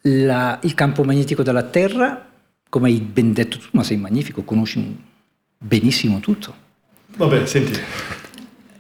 [0.02, 2.30] la, il campo magnetico della Terra,
[2.70, 4.96] come hai ben detto tu, ma sei magnifico, conosci
[5.58, 6.56] benissimo tutto.
[7.16, 7.80] Vabbè, senti.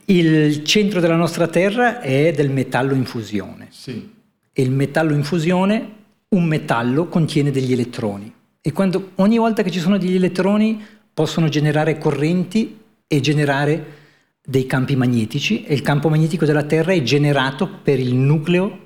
[0.06, 3.68] Il centro della nostra Terra è del metallo in fusione.
[3.70, 4.12] Sì.
[4.52, 5.92] E il metallo in fusione,
[6.30, 8.32] un metallo contiene degli elettroni.
[8.62, 10.82] E quando, ogni volta che ci sono degli elettroni
[11.14, 14.02] possono generare correnti e generare
[14.46, 18.80] dei campi magnetici e il campo magnetico della Terra è generato per il nucleo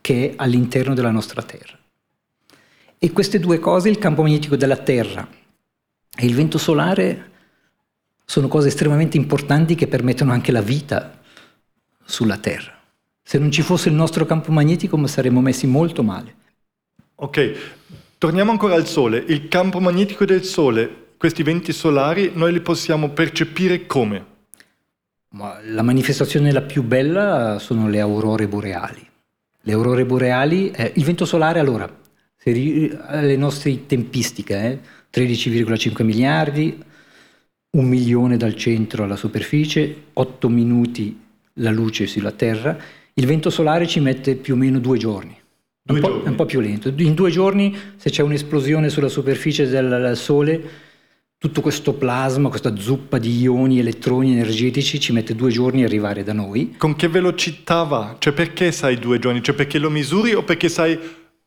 [0.00, 1.78] che è all'interno della nostra Terra.
[2.98, 5.28] E queste due cose, il campo magnetico della Terra
[6.14, 7.31] e il vento solare,
[8.24, 11.20] sono cose estremamente importanti che permettono anche la vita
[12.04, 12.80] sulla Terra.
[13.22, 16.34] Se non ci fosse il nostro campo magnetico saremmo messi molto male.
[17.16, 17.52] Ok,
[18.18, 19.24] torniamo ancora al Sole.
[19.28, 24.26] Il campo magnetico del Sole, questi venti solari, noi li possiamo percepire come?
[25.30, 29.08] Ma la manifestazione la più bella sono le aurore boreali.
[29.60, 31.88] Le aurore boreali, eh, il vento solare allora,
[32.36, 34.80] se, le nostre tempistiche,
[35.12, 36.82] eh, 13,5 miliardi,
[37.74, 41.18] un milione dal centro alla superficie, 8 minuti
[41.54, 42.76] la luce sulla Terra,
[43.14, 45.38] il vento solare ci mette più o meno due giorni.
[45.82, 46.22] Due un, giorni.
[46.22, 46.92] Po', un po' più lento.
[46.94, 50.90] In due giorni, se c'è un'esplosione sulla superficie del Sole,
[51.38, 56.22] tutto questo plasma, questa zuppa di ioni, elettroni energetici ci mette due giorni a arrivare
[56.22, 56.74] da noi.
[56.76, 58.16] Con che velocità va?
[58.18, 59.42] Cioè perché sai due giorni?
[59.42, 60.98] Cioè perché lo misuri o perché sai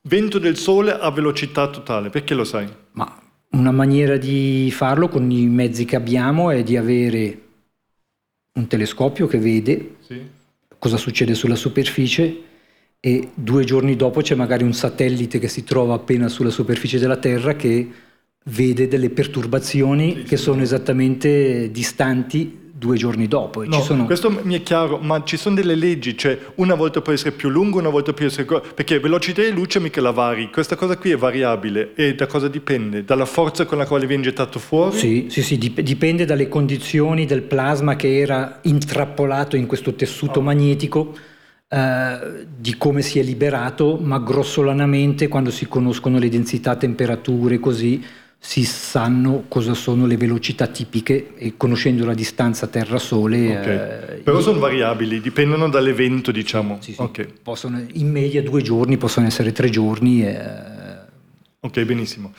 [0.01, 2.09] vento del Sole a velocità totale?
[2.09, 2.67] Perché lo sai?
[2.93, 7.41] Ma una maniera di farlo con i mezzi che abbiamo è di avere
[8.53, 10.21] un telescopio che vede sì.
[10.77, 12.43] cosa succede sulla superficie
[12.99, 17.17] e due giorni dopo c'è magari un satellite che si trova appena sulla superficie della
[17.17, 17.87] Terra che
[18.45, 20.43] vede delle perturbazioni sì, che sì.
[20.43, 23.63] sono esattamente distanti due giorni dopo.
[23.63, 24.05] No, sono...
[24.05, 27.47] Questo mi è chiaro, ma ci sono delle leggi, cioè una volta può essere più
[27.47, 28.45] lungo, una volta può essere...
[28.45, 32.49] perché velocità di luce mica la vari, questa cosa qui è variabile e da cosa
[32.49, 33.05] dipende?
[33.05, 34.97] Dalla forza con la quale viene gettato fuori?
[34.97, 40.43] Sì, sì, sì dipende dalle condizioni del plasma che era intrappolato in questo tessuto oh.
[40.43, 41.17] magnetico.
[41.67, 48.03] Uh, di come si è liberato, ma grossolanamente quando si conoscono le densità, temperature, così
[48.47, 53.57] si sanno cosa sono le velocità tipiche e conoscendo la distanza Terra-Sole...
[53.57, 54.17] Okay.
[54.17, 56.77] Eh, Però sono variabili, dipendono dall'evento diciamo.
[56.79, 57.27] Sì, sì, okay.
[57.41, 60.23] possono, in media due giorni, possono essere tre giorni.
[60.23, 60.47] Eh...
[61.59, 62.33] Ok, benissimo.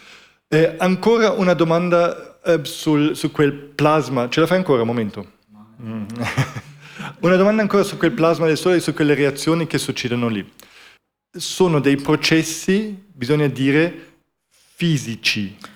[0.47, 5.33] Eh, ancora una domanda eh, sul, su quel plasma, ce la fai ancora un momento?
[5.83, 6.05] Mm.
[7.23, 10.53] una domanda ancora su quel plasma del Sole e su quelle reazioni che succedono lì.
[11.37, 15.75] Sono dei processi, bisogna dire, fisici.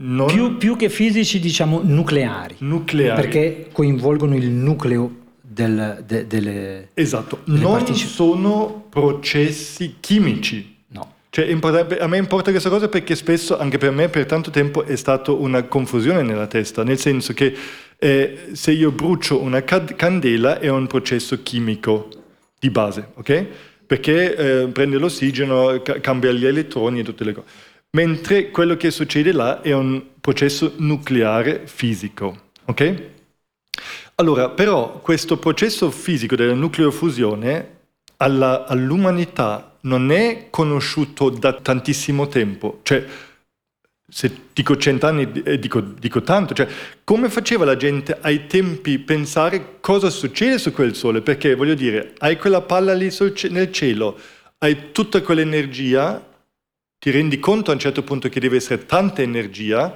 [0.00, 2.54] Non Più, più che fisici, diciamo nucleari.
[2.58, 3.20] nucleari.
[3.20, 6.90] Perché coinvolgono il nucleo del- de- delle...
[6.94, 8.08] Esatto, delle non particelle.
[8.10, 10.76] sono processi chimici.
[10.90, 11.14] No.
[11.30, 11.50] Cioè,
[11.98, 15.32] a me importa questa cosa perché spesso, anche per me, per tanto tempo è stata
[15.32, 17.52] una confusione nella testa, nel senso che
[17.98, 22.08] eh, se io brucio una cad- candela è un processo chimico
[22.56, 23.46] di base, ok?
[23.84, 27.46] Perché eh, prende l'ossigeno, ca- cambia gli elettroni e tutte le cose.
[27.96, 33.02] Mentre quello che succede là è un processo nucleare fisico, ok?
[34.16, 37.76] Allora, però, questo processo fisico della nucleofusione
[38.18, 42.80] alla- all'umanità non è conosciuto da tantissimo tempo.
[42.82, 43.04] Cioè,
[44.10, 46.54] se dico cent'anni, eh, dico, dico tanto.
[46.54, 46.66] Cioè,
[47.04, 51.20] come faceva la gente ai tempi pensare cosa succede su quel sole?
[51.20, 54.18] Perché, voglio dire, hai quella palla lì sul nel cielo,
[54.58, 56.24] hai tutta quell'energia,
[56.98, 59.92] ti rendi conto a un certo punto che deve essere tanta energia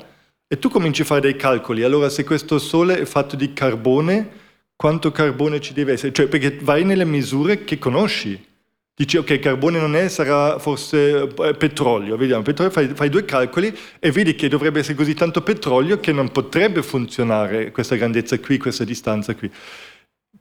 [0.47, 1.83] e tu cominci a fare dei calcoli.
[1.83, 4.31] Allora, se questo sole è fatto di carbone,
[4.77, 6.13] quanto carbone ci deve essere?
[6.13, 8.51] Cioè, perché vai nelle misure che conosci.
[8.95, 12.17] Dici, ok, carbone non è, sarà forse eh, petrolio.
[12.17, 16.13] Vediamo, petrolio, fai, fai due calcoli e vedi che dovrebbe essere così tanto petrolio che
[16.13, 19.51] non potrebbe funzionare questa grandezza qui, questa distanza qui.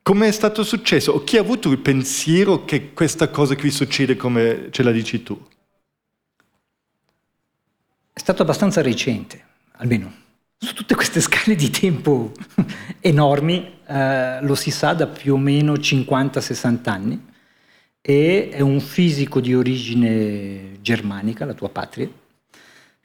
[0.03, 1.13] Come è stato successo?
[1.13, 5.23] O chi ha avuto il pensiero che questa cosa qui succede come ce la dici
[5.23, 5.39] tu?
[8.13, 9.41] È stato abbastanza recente,
[9.77, 10.11] almeno.
[10.57, 12.33] Su tutte queste scale di tempo
[12.99, 17.29] enormi, eh, lo si sa da più o meno 50-60 anni
[18.01, 22.09] e è un fisico di origine germanica, la tua patria,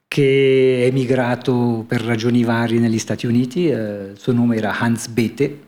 [0.08, 5.06] che è emigrato per ragioni varie negli Stati Uniti, eh, il suo nome era Hans
[5.08, 5.64] Bethe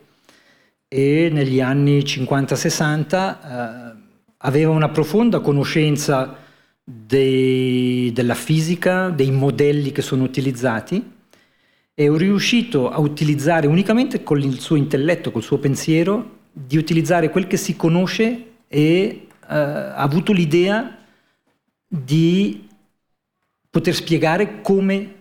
[0.89, 3.97] e negli anni 50-60 eh,
[4.39, 6.47] aveva una profonda conoscenza
[6.91, 11.17] dei- della fisica, dei modelli che sono utilizzati
[11.95, 17.29] e è riuscito a utilizzare unicamente con il suo intelletto, col suo pensiero, di utilizzare
[17.29, 20.97] quel che si conosce e eh, ha avuto l'idea
[21.87, 22.67] di
[23.69, 25.15] poter spiegare come,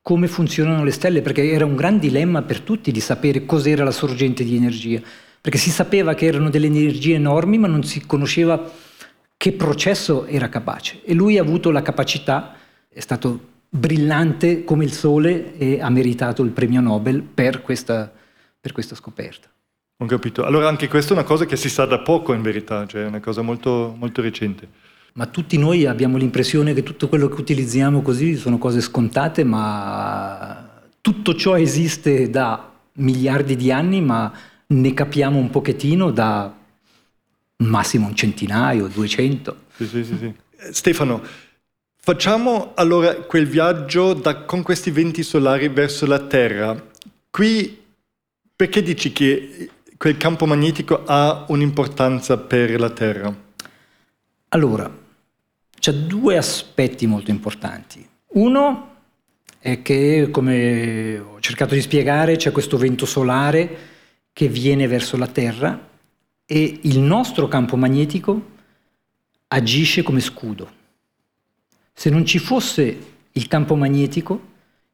[0.00, 3.90] come funzionano le stelle, perché era un gran dilemma per tutti di sapere cos'era la
[3.90, 5.02] sorgente di energia,
[5.40, 8.86] perché si sapeva che erano delle energie enormi, ma non si conosceva
[9.38, 11.00] che processo era capace.
[11.04, 12.56] E lui ha avuto la capacità,
[12.88, 18.12] è stato brillante come il sole e ha meritato il premio Nobel per questa,
[18.60, 19.48] per questa scoperta.
[20.00, 20.44] Ho capito.
[20.44, 23.06] Allora anche questa è una cosa che si sa da poco in verità, cioè è
[23.06, 24.68] una cosa molto, molto recente.
[25.14, 30.82] Ma tutti noi abbiamo l'impressione che tutto quello che utilizziamo così sono cose scontate, ma
[31.00, 34.32] tutto ciò esiste da miliardi di anni, ma
[34.66, 36.57] ne capiamo un pochettino da
[37.58, 39.64] massimo un centinaio, duecento.
[39.76, 40.34] Sì, sì, sì, sì.
[40.70, 41.22] Stefano,
[41.96, 46.90] facciamo allora quel viaggio da- con questi venti solari verso la Terra.
[47.30, 47.84] Qui
[48.54, 53.46] perché dici che quel campo magnetico ha un'importanza per la Terra?
[54.48, 54.90] Allora,
[55.78, 58.06] c'è due aspetti molto importanti.
[58.28, 58.96] Uno
[59.58, 63.76] è che, come ho cercato di spiegare, c'è questo vento solare
[64.32, 65.87] che viene verso la Terra
[66.50, 68.56] e il nostro campo magnetico
[69.48, 70.70] agisce come scudo.
[71.92, 72.98] Se non ci fosse
[73.32, 74.40] il campo magnetico,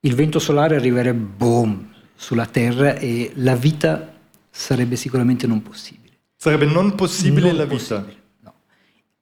[0.00, 4.12] il vento solare arriverebbe boom sulla Terra e la vita
[4.50, 6.14] sarebbe sicuramente non possibile.
[6.34, 7.76] Sarebbe non possibile Non la vita.
[7.76, 8.54] possibile, no.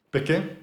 [0.09, 0.57] Perché?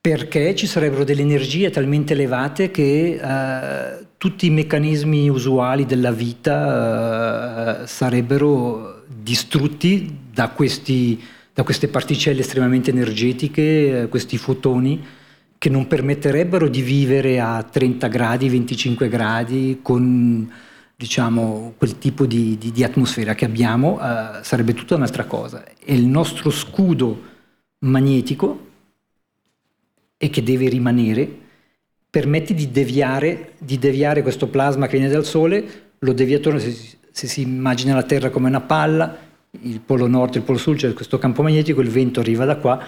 [0.00, 7.82] perché ci sarebbero delle energie talmente elevate che eh, tutti i meccanismi usuali della vita
[7.82, 11.20] eh, sarebbero distrutti da, questi,
[11.52, 15.04] da queste particelle estremamente energetiche, eh, questi fotoni
[15.58, 20.48] che non permetterebbero di vivere a 30 gradi, 25 gradi con
[20.94, 25.64] diciamo, quel tipo di, di- di atmosfera che abbiamo, eh, sarebbe tutta un'altra cosa.
[25.84, 27.20] E il nostro scudo
[27.80, 28.66] magnetico
[30.16, 31.28] e che deve rimanere,
[32.08, 36.72] permette di deviare, di deviare questo plasma che viene dal Sole, lo devia attorno, se,
[37.10, 39.26] se si immagina la Terra come una palla,
[39.62, 42.56] il polo nord e il polo sud, c'è questo campo magnetico, il vento arriva da
[42.56, 42.80] qua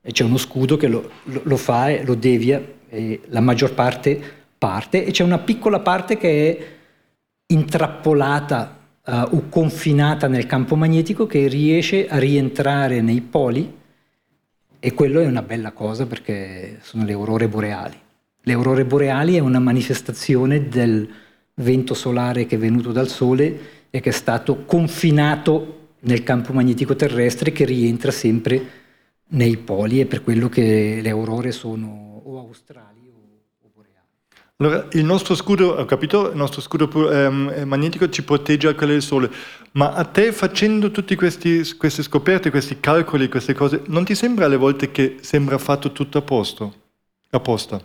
[0.00, 3.74] e c'è uno scudo che lo, lo- lo fa e lo devia e la maggior
[3.74, 6.66] parte parte e c'è una piccola parte che è
[7.46, 13.82] intrappolata eh, o confinata nel campo magnetico che riesce a rientrare nei poli
[14.80, 17.96] e quello è una bella cosa perché sono le aurore boreali.
[18.42, 21.08] Le aurore boreali è una manifestazione del
[21.54, 26.96] vento solare che è venuto dal Sole e che è stato confinato nel campo magnetico
[26.96, 28.82] terrestre che rientra sempre
[29.28, 34.06] nei poli e per quello che le aurore sono o australi o, o boreali.
[34.56, 38.92] Allora, il nostro scudo, ho capito, il nostro scudo ehm, magnetico ci protegge da quello
[38.92, 39.30] del Sole,
[39.72, 44.56] ma a te facendo tutte queste scoperte, questi calcoli, queste cose, non ti sembra alle
[44.56, 46.82] volte che sembra fatto tutto a posto?
[47.30, 47.82] Apposta?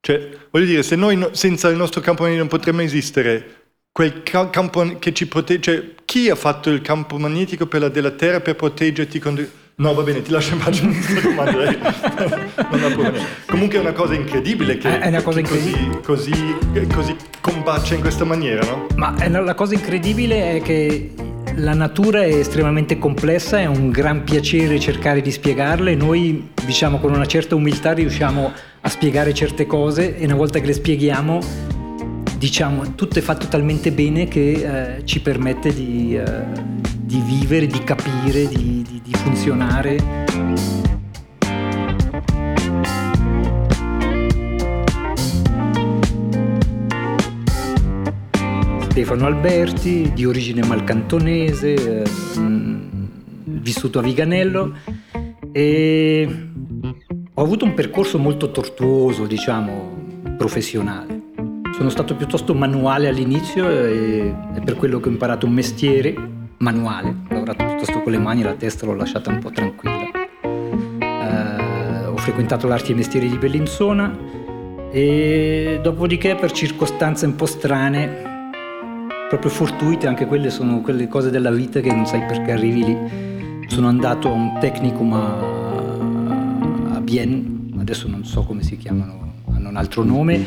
[0.00, 3.63] Cioè, voglio dire, se noi no, senza il nostro campo magnetico non potremmo esistere,
[3.94, 8.10] quel campo che ci protegge, cioè, chi ha fatto il campo magnetico per la, della
[8.10, 13.12] Terra per proteggerti contro No, va bene, ti lascio in pace questa domanda.
[13.46, 16.00] Comunque è una cosa incredibile che, è una cosa incredibile.
[16.00, 18.86] Così, così, così combacia in questa maniera, no?
[18.96, 21.12] Ma la cosa incredibile è che
[21.56, 26.98] la natura è estremamente complessa, è un gran piacere cercare di spiegarla e noi, diciamo,
[26.98, 31.83] con una certa umiltà riusciamo a spiegare certe cose e una volta che le spieghiamo,
[32.44, 36.14] diciamo, tutto è fatto talmente bene che eh, ci permette di...
[36.14, 36.82] Eh,
[37.14, 39.98] di vivere, di capire, di, di, di funzionare.
[48.88, 52.10] Stefano Alberti, di origine malcantonese, eh,
[53.44, 54.72] vissuto a Viganello
[55.52, 56.48] e
[57.32, 61.23] ho avuto un percorso molto tortuoso, diciamo, professionale.
[61.76, 66.14] Sono stato piuttosto manuale all'inizio e, e per quello che ho imparato un mestiere
[66.58, 70.08] manuale, ho lavorato piuttosto con le mani, la testa l'ho lasciata un po' tranquilla.
[70.98, 74.16] Eh, ho frequentato l'arti e mestieri di Bellinzona
[74.92, 78.22] e dopodiché per circostanze un po' strane,
[79.28, 82.96] proprio fortuite, anche quelle sono quelle cose della vita che non sai perché arrivi lì,
[83.66, 89.68] sono andato a un technicum a, a Bien, adesso non so come si chiamano, hanno
[89.70, 90.46] un altro nome,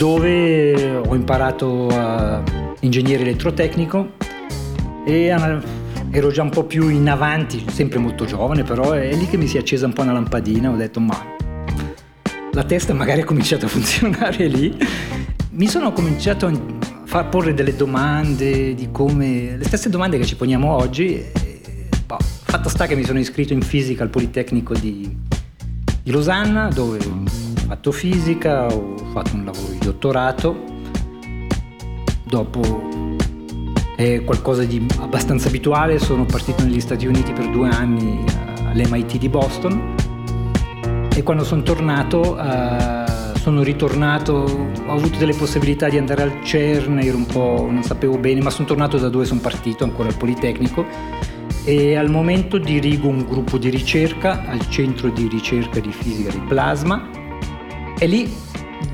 [0.00, 2.42] dove ho imparato a
[2.80, 4.12] ingegnere elettrotecnico
[5.04, 5.26] e
[6.10, 9.46] ero già un po' più in avanti, sempre molto giovane, però è lì che mi
[9.46, 11.22] si è accesa un po' una lampadina, ho detto ma
[12.52, 14.74] la testa magari ha cominciato a funzionare lì.
[15.50, 16.52] Mi sono cominciato a
[17.04, 21.16] far porre delle domande di come, le stesse domande che ci poniamo oggi.
[21.16, 25.14] E, boh, fatto sta che mi sono iscritto in fisica al Politecnico di,
[26.02, 26.96] di Losanna, dove
[27.70, 30.64] fatto fisica, ho fatto un lavoro di dottorato.
[32.24, 32.88] Dopo
[33.94, 38.24] è qualcosa di abbastanza abituale, sono partito negli Stati Uniti per due anni
[38.64, 39.94] all'MIT di Boston.
[41.14, 44.32] E quando sono tornato uh, sono ritornato,
[44.86, 48.50] ho avuto delle possibilità di andare al CERN, ero un po', non sapevo bene, ma
[48.50, 50.84] sono tornato da dove sono partito, ancora al Politecnico.
[51.62, 56.40] E al momento dirigo un gruppo di ricerca al Centro di ricerca di fisica di
[56.48, 57.19] plasma
[58.00, 58.34] e lì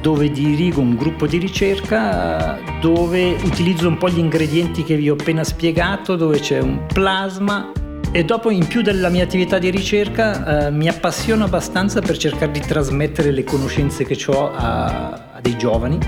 [0.00, 5.14] dove dirigo un gruppo di ricerca dove utilizzo un po' gli ingredienti che vi ho
[5.14, 7.70] appena spiegato, dove c'è un plasma
[8.10, 12.50] e dopo in più della mia attività di ricerca eh, mi appassiono abbastanza per cercare
[12.50, 15.98] di trasmettere le conoscenze che ho a, a dei giovani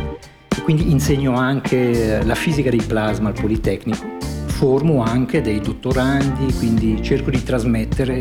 [0.57, 4.05] e quindi insegno anche la fisica dei plasma al Politecnico,
[4.47, 8.19] formo anche dei dottorandi, quindi cerco di trasmettere.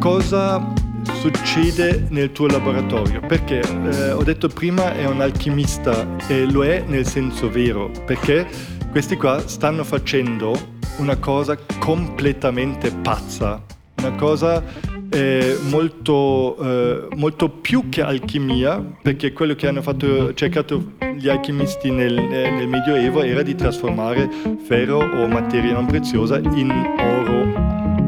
[0.00, 0.72] Cosa
[1.12, 6.82] succede nel tuo laboratorio, perché eh, ho detto prima è un alchimista e lo è
[6.86, 8.46] nel senso vero, perché
[8.90, 10.52] questi qua stanno facendo
[10.98, 13.62] una cosa completamente pazza,
[13.96, 14.62] una cosa
[15.10, 21.90] eh, molto, eh, molto, più che alchimia, perché quello che hanno fatto, cercato gli alchimisti
[21.90, 24.28] nel, eh, nel Medioevo era di trasformare
[24.66, 26.70] ferro o materia non preziosa in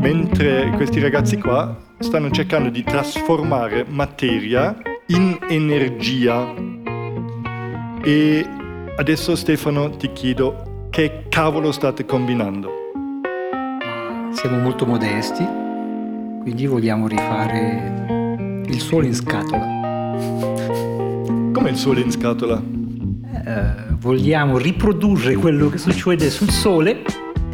[0.07, 4.76] mentre questi ragazzi qua stanno cercando di trasformare materia
[5.07, 6.54] in energia.
[8.04, 8.46] E
[8.96, 12.70] adesso Stefano ti chiedo che cavolo state combinando?
[14.30, 15.44] Siamo molto modesti,
[16.40, 19.66] quindi vogliamo rifare il sole in scatola.
[21.52, 22.62] Come il sole in scatola?
[23.44, 27.02] Eh, vogliamo riprodurre quello che succede sul sole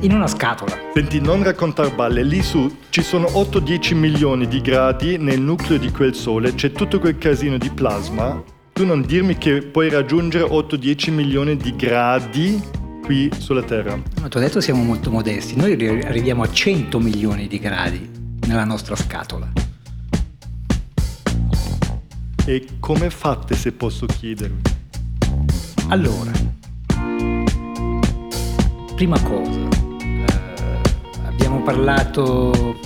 [0.01, 0.82] in una scatola.
[0.95, 5.91] Senti, non raccontare balle, lì su ci sono 8-10 milioni di gradi nel nucleo di
[5.91, 8.43] quel sole, c'è tutto quel casino di plasma.
[8.75, 12.63] Tu non dirmi che puoi raggiungere 8-10 milioni di gradi
[13.03, 13.99] qui sulla Terra.
[14.21, 15.73] Ma ti ho detto siamo molto modesti, noi
[16.05, 18.11] arriviamo a 100 milioni di gradi
[18.47, 19.51] nella nostra scatola.
[22.45, 24.61] E come fate se posso chiedervi?
[25.89, 26.33] Allora,
[28.95, 29.69] prima cosa,
[31.53, 32.79] abbiamo parlato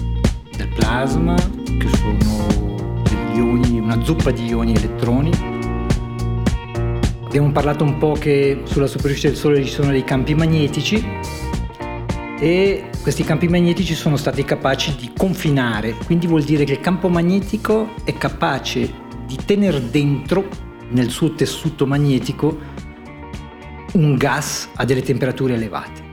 [0.57, 2.99] del plasma, che sono
[3.33, 5.31] ioni, una zuppa di ioni e elettroni.
[7.25, 11.05] Abbiamo parlato un po' che sulla superficie del Sole ci sono dei campi magnetici
[12.41, 17.09] e questi campi magnetici sono stati capaci di confinare, quindi vuol dire che il campo
[17.09, 18.93] magnetico è capace
[19.27, 20.49] di tenere dentro
[20.91, 22.59] nel suo tessuto magnetico
[23.93, 26.06] un gas a delle temperature elevate.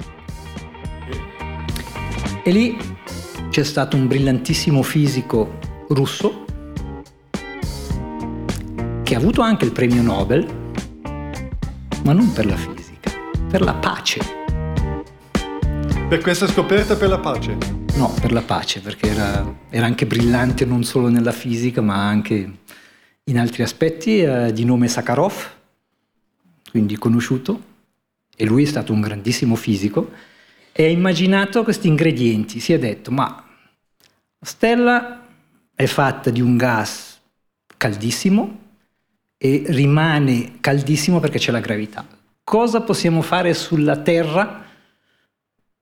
[2.45, 2.77] E lì
[3.51, 6.43] c'è stato un brillantissimo fisico russo
[9.03, 10.45] che ha avuto anche il premio Nobel,
[12.03, 13.11] ma non per la fisica,
[13.47, 14.19] per la pace.
[16.09, 17.55] Per questa scoperta per la pace?
[17.95, 22.57] No, per la pace, perché era, era anche brillante non solo nella fisica, ma anche
[23.23, 25.49] in altri aspetti, eh, di nome Sakharov,
[26.69, 27.61] quindi conosciuto,
[28.35, 30.31] e lui è stato un grandissimo fisico,
[30.73, 32.59] e ha immaginato questi ingredienti.
[32.59, 33.25] Si è detto, ma
[34.39, 35.25] la stella
[35.73, 37.21] è fatta di un gas
[37.77, 38.61] caldissimo
[39.37, 42.05] e rimane caldissimo perché c'è la gravità.
[42.43, 44.65] Cosa possiamo fare sulla Terra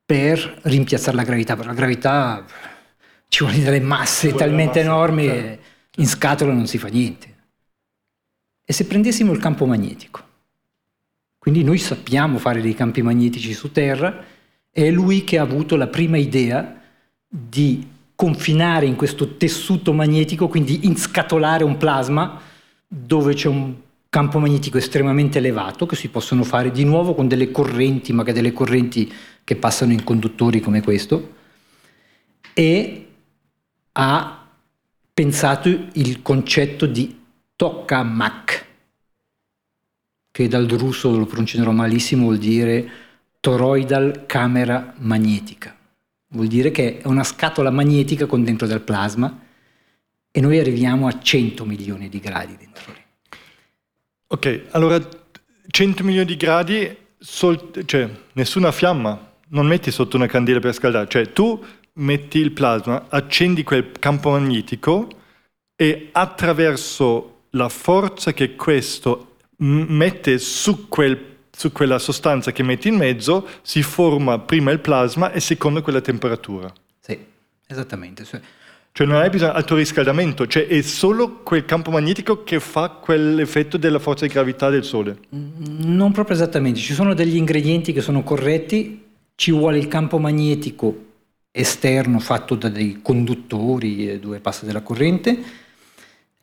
[0.05, 1.55] per rimpiazzare la gravità?
[1.55, 2.45] Per la gravità
[3.27, 5.67] ci vogliono delle masse talmente masse, enormi certo.
[6.01, 7.35] in scatola non si fa niente.
[8.63, 10.29] E se prendessimo il campo magnetico?
[11.37, 14.23] Quindi noi sappiamo fare dei campi magnetici su Terra,
[14.71, 16.79] è lui che ha avuto la prima idea
[17.27, 22.39] di confinare in questo tessuto magnetico, quindi inscatolare un plasma
[22.87, 23.75] dove c'è un
[24.09, 28.53] campo magnetico estremamente elevato che si possono fare di nuovo con delle correnti, magari delle
[28.53, 29.11] correnti
[29.43, 31.33] che passano in conduttori come questo,
[32.53, 33.07] e
[33.93, 34.47] ha
[35.13, 37.19] pensato il concetto di
[37.55, 38.65] tokamak,
[40.31, 42.89] che dal russo lo pronuncerò malissimo, vuol dire
[43.41, 45.75] toroidal camera magnetica.
[46.29, 49.37] Vuol dire che è una scatola magnetica con dentro del plasma
[50.31, 52.99] e noi arriviamo a 100 milioni di gradi dentro lì.
[54.27, 55.05] Ok, allora
[55.67, 61.09] 100 milioni di gradi, sol- cioè nessuna fiamma, non metti sotto una candela per scaldare,
[61.09, 61.61] cioè tu
[61.93, 65.09] metti il plasma, accendi quel campo magnetico
[65.75, 72.95] e attraverso la forza che questo mette su, quel, su, quella sostanza che metti in
[72.95, 76.71] mezzo, si forma prima il plasma e secondo quella temperatura.
[76.99, 77.17] Sì,
[77.67, 78.25] esattamente.
[78.93, 82.89] Cioè non hai bisogno di alto riscaldamento, cioè è solo quel campo magnetico che fa
[82.89, 85.19] quell'effetto della forza di gravità del Sole.
[85.29, 91.05] Non proprio esattamente, ci sono degli ingredienti che sono corretti, ci vuole il campo magnetico
[91.51, 95.37] esterno fatto da dei conduttori dove passa della corrente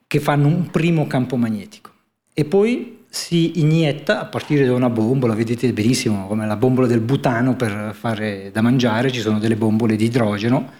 [0.06, 1.90] che fanno un primo campo magnetico
[2.34, 7.00] e poi si inietta a partire da una bombola, vedete benissimo come la bombola del
[7.00, 10.70] butano per fare da mangiare, ci sono delle bombole di idrogeno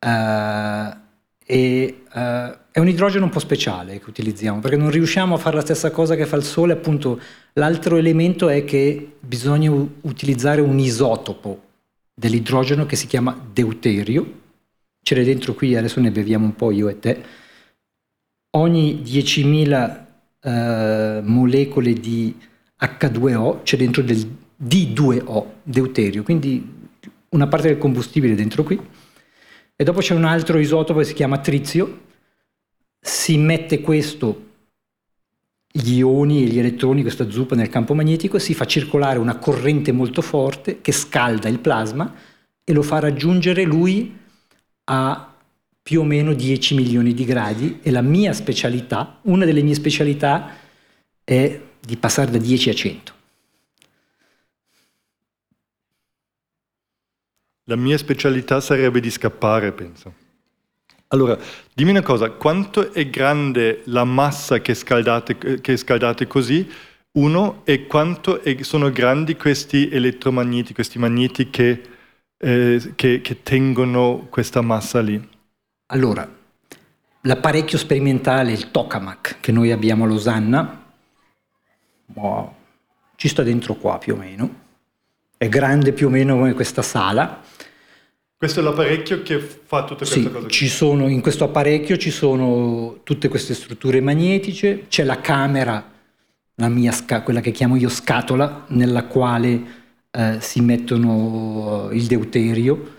[0.00, 0.96] uh,
[1.44, 5.56] e uh, è un idrogeno un po' speciale che utilizziamo perché non riusciamo a fare
[5.56, 7.20] la stessa cosa che fa il Sole, appunto
[7.54, 11.62] l'altro elemento è che bisogna utilizzare un isotopo
[12.14, 14.40] dell'idrogeno che si chiama deuterio,
[15.02, 17.22] ce l'è dentro qui, adesso ne beviamo un po' io e te,
[18.56, 20.05] ogni 10.000
[20.46, 22.32] eh, molecole di
[22.80, 24.24] H2O c'è dentro del
[24.62, 26.74] D2O, deuterio, quindi
[27.30, 28.80] una parte del combustibile dentro qui.
[29.74, 32.04] E dopo c'è un altro isotopo che si chiama trizio,
[33.00, 34.44] si mette questo,
[35.68, 39.90] gli ioni e gli elettroni, questa zuppa nel campo magnetico, si fa circolare una corrente
[39.90, 42.14] molto forte che scalda il plasma
[42.64, 44.16] e lo fa raggiungere lui
[44.84, 45.35] a
[45.86, 50.56] più o meno 10 milioni di gradi e la mia specialità, una delle mie specialità
[51.22, 53.12] è di passare da 10 a 100.
[57.66, 60.12] La mia specialità sarebbe di scappare, penso.
[61.06, 61.38] Allora,
[61.72, 66.68] dimmi una cosa, quanto è grande la massa che scaldate, che scaldate così?
[67.12, 71.80] Uno, e quanto è, sono grandi questi elettromagneti, questi magneti che,
[72.38, 75.34] eh, che, che tengono questa massa lì?
[75.90, 76.28] Allora,
[77.20, 80.82] l'apparecchio sperimentale, il tokamak, che noi abbiamo a Losanna,
[82.14, 82.52] wow,
[83.14, 84.64] ci sta dentro qua più o meno,
[85.36, 87.40] è grande più o meno come questa sala.
[88.36, 90.48] Questo è l'apparecchio che fa tutte queste sì, cose?
[90.48, 95.92] Ci sono, in questo apparecchio ci sono tutte queste strutture magnetiche, c'è la camera,
[96.56, 99.62] la mia, quella che chiamo io scatola, nella quale
[100.10, 102.94] eh, si mettono il deuterio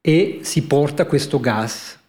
[0.00, 2.00] e si porta questo gas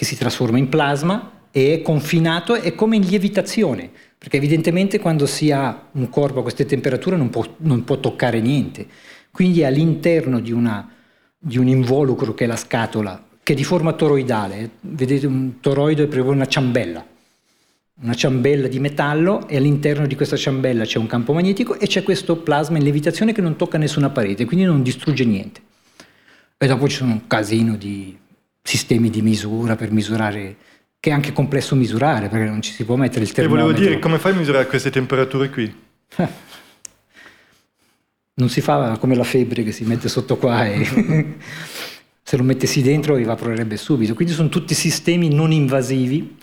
[0.00, 5.26] che si trasforma in plasma e è confinato, è come in lievitazione, perché evidentemente quando
[5.26, 8.86] si ha un corpo a queste temperature non può, non può toccare niente.
[9.30, 10.90] Quindi all'interno di, una,
[11.36, 16.04] di, un involucro che è la scatola, che è di forma toroidale, vedete un toroide
[16.04, 17.06] è proprio una ciambella,
[18.00, 22.02] una ciambella di metallo e all'interno di questa ciambella c'è un campo magnetico e c'è
[22.02, 25.60] questo plasma in levitazione che non tocca nessuna parete, quindi non distrugge niente.
[26.56, 28.16] E dopo ci sono un casino di
[28.62, 30.56] sistemi di misura per misurare
[31.00, 33.66] che è anche complesso misurare perché non ci si può mettere il E termometro.
[33.66, 35.74] volevo dire, come fai a misurare queste temperature qui?
[38.34, 40.82] Non si fa come la febbre che si mette sotto qua e
[42.22, 44.14] se lo mettessi dentro evaporerebbe subito.
[44.14, 46.38] Quindi sono tutti sistemi non invasivi,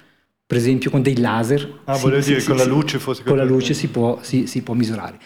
[0.45, 1.82] per esempio con dei laser.
[1.86, 3.24] Ah, Sì, volevo sì, dire, sì, con la luce forse.
[3.24, 5.18] Con la luce si può, si- si può misurare.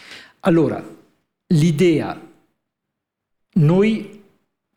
[0.42, 0.82] Allora,
[1.48, 2.18] l'idea,
[3.56, 4.21] noi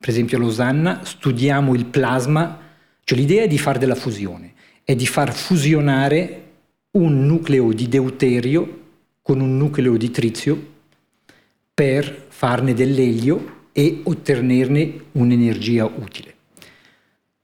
[0.05, 2.61] per esempio a Losanna studiamo il plasma,
[3.05, 4.53] cioè l'idea è di fare della fusione,
[4.85, 6.43] è di far fusionare
[6.91, 8.81] un nucleo di deuterio
[9.23, 10.73] con un nucleo di trizio
[11.73, 16.35] per farne dell'elio e ottenerne un'energia utile.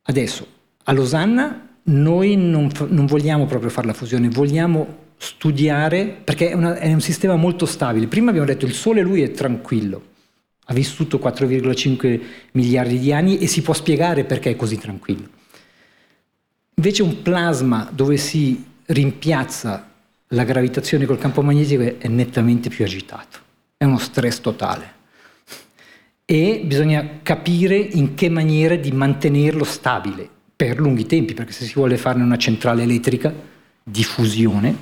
[0.03, 0.47] Adesso,
[0.85, 6.77] a Losanna noi non, non vogliamo proprio fare la fusione, vogliamo studiare, perché è, una-
[6.77, 8.07] è un sistema molto stabile.
[8.07, 10.09] Prima abbiamo detto il Sole lui è tranquillo,
[10.71, 12.21] ha vissuto 4,5
[12.53, 15.29] miliardi di anni e si può spiegare perché è così tranquillo.
[16.77, 19.91] Invece un plasma dove si rimpiazza
[20.29, 23.39] la gravitazione col campo magnetico è- nettamente più agitato,
[23.77, 24.99] è uno stress totale.
[26.25, 31.75] E bisogna capire in che maniera di mantenerlo stabile per lunghi tempi, perché se si
[31.75, 33.35] vuole farne una centrale elettrica
[33.83, 34.77] di fusione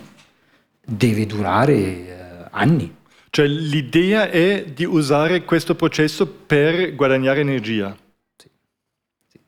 [0.85, 2.15] deve durare eh,
[2.51, 2.95] anni.
[3.31, 7.97] Cioè l'idea è di usare questo processo per guadagnare energia.
[8.37, 8.49] Sì.
[9.31, 9.39] Sì.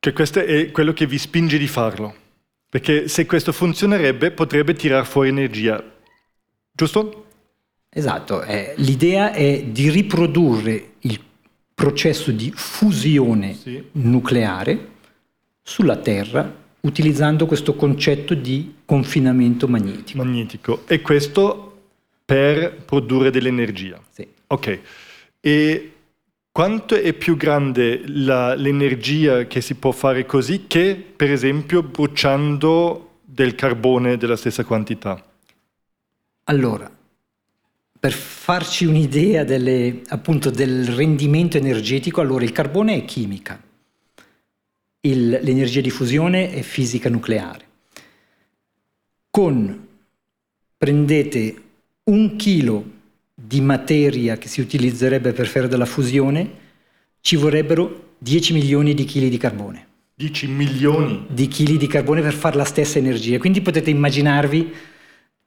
[0.00, 2.14] Cioè questo è quello che vi spinge di farlo.
[2.68, 5.82] Perché se questo funzionerebbe potrebbe tirar fuori energia.
[6.72, 7.26] Giusto?
[7.88, 11.18] Esatto, eh, l'idea è di riprodurre il
[11.74, 13.82] processo di fusione Sì.
[13.92, 14.88] nucleare
[15.62, 20.22] sulla Terra utilizzando questo concetto di confinamento magnetico.
[20.22, 20.82] Magnetico.
[20.86, 21.69] E questo
[22.30, 24.00] per produrre dell'energia.
[24.12, 24.24] Sì.
[24.46, 24.78] Ok.
[25.40, 25.92] E
[26.52, 33.18] quanto è più grande la- l'energia che si può fare così che, per esempio, bruciando
[33.24, 35.20] del carbone della stessa quantità?
[36.44, 36.88] Allora,
[37.98, 43.60] per farci un'idea delle- appunto del rendimento energetico, allora il carbone è chimica,
[45.00, 47.64] il- l'energia di fusione è fisica nucleare.
[49.30, 49.88] Con
[50.76, 51.62] prendete
[52.04, 52.98] un chilo
[53.34, 56.58] di materia che si utilizzerebbe per fare della fusione,
[57.20, 59.86] ci vorrebbero 10 milioni di chili di carbone.
[60.14, 61.26] 10 milioni.
[61.30, 63.38] Di chili di carbone per fare la stessa energia.
[63.38, 64.72] Quindi potete immaginarvi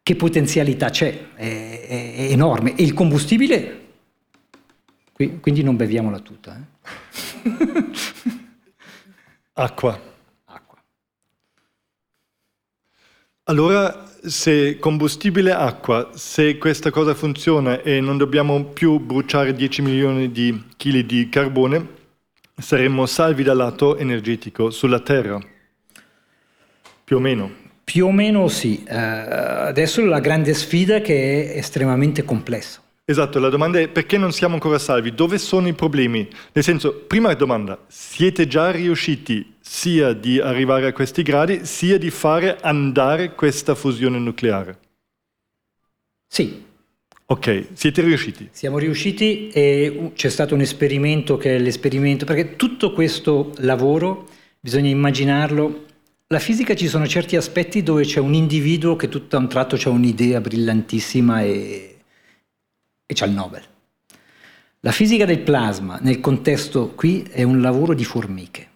[0.01, 2.75] che potenzialità c'è, è, è- è enorme.
[2.75, 3.81] E il combustibile,
[5.13, 6.57] qui- quindi non beviamola tutta.
[6.57, 6.71] eh.
[9.53, 9.99] Acqua.
[10.45, 10.77] Acqua.
[13.43, 20.31] Allora, se combustibile acqua, se questa cosa funziona e non dobbiamo più bruciare 10 milioni
[20.31, 21.87] di chili di carbone,
[22.55, 25.39] saremmo salvi dal lato energetico sulla Terra.
[27.03, 27.51] Più o meno.
[27.83, 28.81] Più o meno sì.
[28.87, 32.81] Eh, adesso la grande sfida è che è estremamente complesso.
[33.05, 35.13] Esatto, la domanda è perché non siamo ancora salvi?
[35.13, 36.25] Dove sono i problemi?
[36.53, 42.09] Nel senso, prima domanda, siete già riusciti sia di arrivare a questi gradi, sia di
[42.09, 44.77] fare andare questa fusione nucleare?
[46.27, 46.71] Sì,
[47.25, 48.49] Ok, siete riusciti.
[48.51, 54.27] Siamo riusciti e c'è stato un esperimento che è l'esperimento, perché tutto questo lavoro
[54.59, 55.85] bisogna immaginarlo.
[56.27, 59.77] La fisica ci sono certi aspetti dove c'è un individuo che tutto a un tratto
[59.83, 61.97] ha un'idea brillantissima e,
[63.05, 63.63] e c'ha il Nobel.
[64.81, 68.72] La fisica del plasma nel contesto qui è un lavoro di formiche.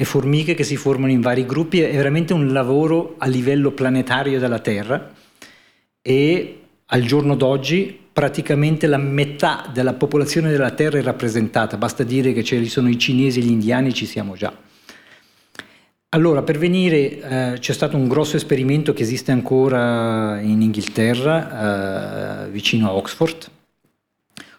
[0.00, 4.38] E formiche che si formano in vari gruppi, è veramente un lavoro a livello planetario
[4.38, 5.12] della Terra
[6.00, 12.32] e al giorno d'oggi praticamente la metà della popolazione della Terra è rappresentata, basta dire
[12.32, 14.56] che ci sono i cinesi e gli indiani, ci siamo già.
[16.10, 22.50] Allora, per venire, eh, c'è stato un grosso esperimento che esiste ancora in Inghilterra, eh,
[22.50, 23.50] vicino a Oxford,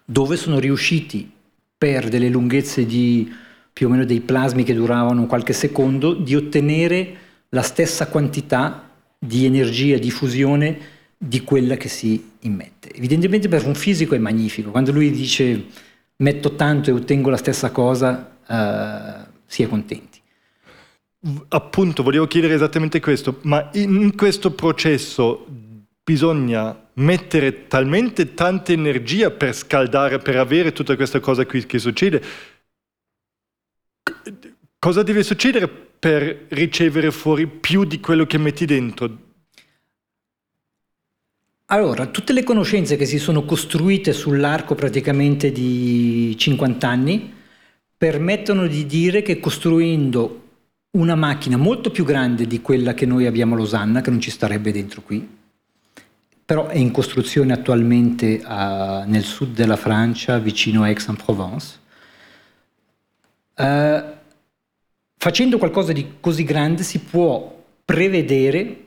[0.03, 1.31] dove sono riusciti
[1.77, 7.15] per delle lunghezze di più o meno dei plasmi che duravano qualche secondo, di ottenere
[7.49, 10.79] la stessa quantità di energia di fusione
[11.17, 12.93] di quella che si immette.
[12.93, 15.65] Evidentemente per un fisico è magnifico, quando lui dice
[16.17, 20.19] metto tanto e ottengo la stessa cosa, eh, si è contenti.
[21.49, 25.45] Appunto, volevo chiedere esattamente questo, ma in questo processo
[26.01, 32.23] bisogna mettere talmente tanta energia per scaldare, per avere tutta questa cosa qui che succede.
[34.79, 39.27] Cosa deve succedere per ricevere fuori più di quello che metti dentro?
[41.65, 47.33] Allora, tutte le conoscenze che si sono costruite sull'arco praticamente di 50 anni
[47.97, 50.47] permettono di dire che costruendo
[50.91, 54.31] una macchina molto più grande di quella che noi abbiamo a Losanna, che non ci
[54.31, 55.27] starebbe dentro qui,
[56.45, 61.79] però è in costruzione attualmente a, nel sud della Francia, vicino a Aix-en-Provence.
[63.57, 64.17] Uh,
[65.19, 68.85] facendo qualcosa di così grande si può prevedere,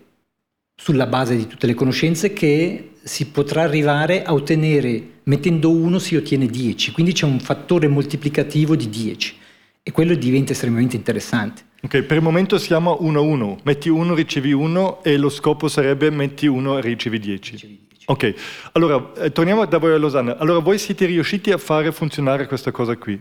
[0.75, 6.17] sulla base di tutte le conoscenze, che si potrà arrivare a ottenere, mettendo uno si
[6.17, 9.37] ottiene 10, quindi c'è un fattore moltiplicativo di 10
[9.83, 11.65] e quello diventa estremamente interessante.
[11.83, 13.59] Ok, per il momento siamo 1-1.
[13.65, 17.89] Metti 1, ricevi 1 e lo scopo sarebbe metti 1 e ricevi 10.
[18.07, 18.35] Ok,
[18.73, 20.39] allora eh, torniamo da voi a Losanna.
[20.39, 23.21] Allora voi siete riusciti a fare funzionare questa cosa qui?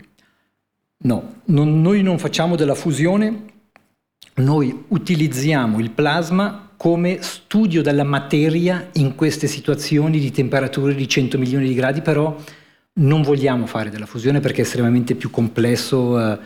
[1.04, 3.44] No, non, noi non facciamo della fusione,
[4.34, 11.38] noi utilizziamo il plasma come studio della materia in queste situazioni di temperature di 100
[11.38, 12.36] milioni di gradi, però
[12.94, 16.20] non vogliamo fare della fusione perché è estremamente più complesso.
[16.20, 16.38] Eh,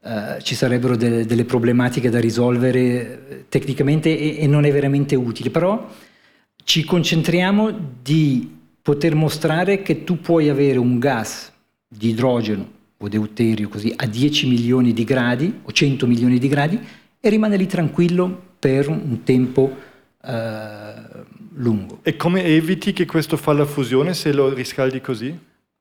[0.00, 5.16] eh, ci sarebbero delle, delle, problematiche da risolvere eh, tecnicamente e, e, non è veramente
[5.16, 5.88] utile, però
[6.62, 11.52] ci concentriamo di poter mostrare che tu puoi avere un gas
[11.88, 16.78] di idrogeno o deuterio così a 10 milioni di gradi o 100 milioni di gradi
[17.20, 19.76] e rimane lì tranquillo per un tempo
[20.22, 20.92] eh,
[21.54, 22.00] lungo.
[22.02, 25.36] E come eviti che questo fa la fusione se lo riscaldi così?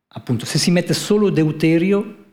[0.09, 2.25] Appunto, se si mette solo deuterio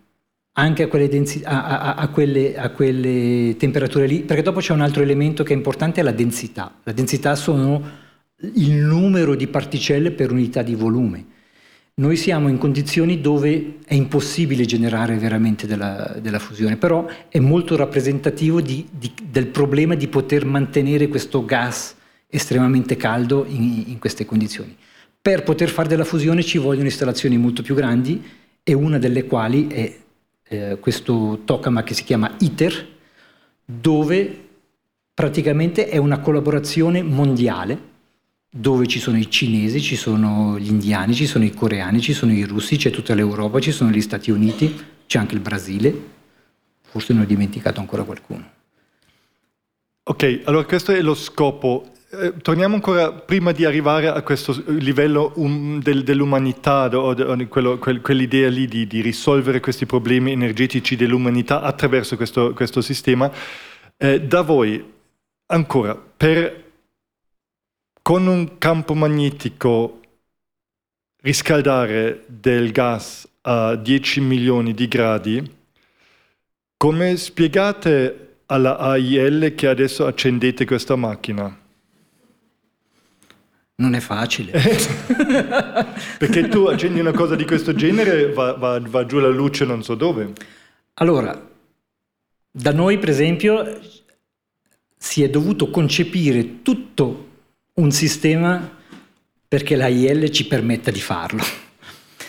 [0.56, 4.72] anche a quelle, densi- a, a, a, quelle, a quelle, temperature lì, perché dopo c'è
[4.72, 6.78] un altro elemento che è importante, è la densità.
[6.84, 8.02] La densità sono
[8.54, 11.26] il numero di particelle per unità di volume.
[11.96, 17.76] Noi siamo in condizioni dove è impossibile generare veramente della, della fusione, però è molto
[17.76, 21.94] rappresentativo di, di, del problema di poter mantenere questo gas
[22.26, 24.76] estremamente caldo in, in queste condizioni.
[25.22, 28.20] Per poter fare della fusione ci vogliono installazioni molto più grandi
[28.64, 29.96] e una delle quali è
[30.48, 32.88] eh, questo tokamak che si chiama ITER,
[33.64, 34.38] dove
[35.14, 37.92] praticamente è una collaborazione mondiale,
[38.56, 42.32] dove ci sono i cinesi, ci sono gli indiani, ci sono i coreani, ci sono
[42.32, 44.72] i russi, c'è tutta l'Europa, ci sono gli Stati Uniti,
[45.06, 45.92] c'è anche il Brasile,
[46.82, 48.48] forse ne ho dimenticato ancora qualcuno.
[50.04, 55.32] Ok, allora questo è lo scopo eh, torniamo ancora prima di arrivare a questo livello
[55.34, 60.94] um, del, dell'umanità, o, o quello, quel, quell'idea lì di, di, risolvere questi problemi energetici
[60.94, 63.32] dell'umanità attraverso questo, questo sistema.
[63.96, 64.92] Eh, da voi,
[65.46, 66.63] ancora, per,
[68.04, 70.00] con un campo magnetico
[71.22, 75.54] riscaldare del gas a 10 milioni di gradi,
[76.76, 81.58] come spiegate alla AIL che adesso accendete questa macchina?
[83.76, 84.52] Non è facile.
[86.18, 89.82] Perché tu accendi una cosa di questo genere, va, va, va, giù la luce non
[89.82, 90.30] so dove.
[90.92, 91.50] Allora,
[92.50, 93.80] da noi per esempio
[94.94, 97.32] si è dovuto concepire tutto
[97.74, 98.82] un sistema
[99.46, 101.42] perché la IL ci permetta di farlo.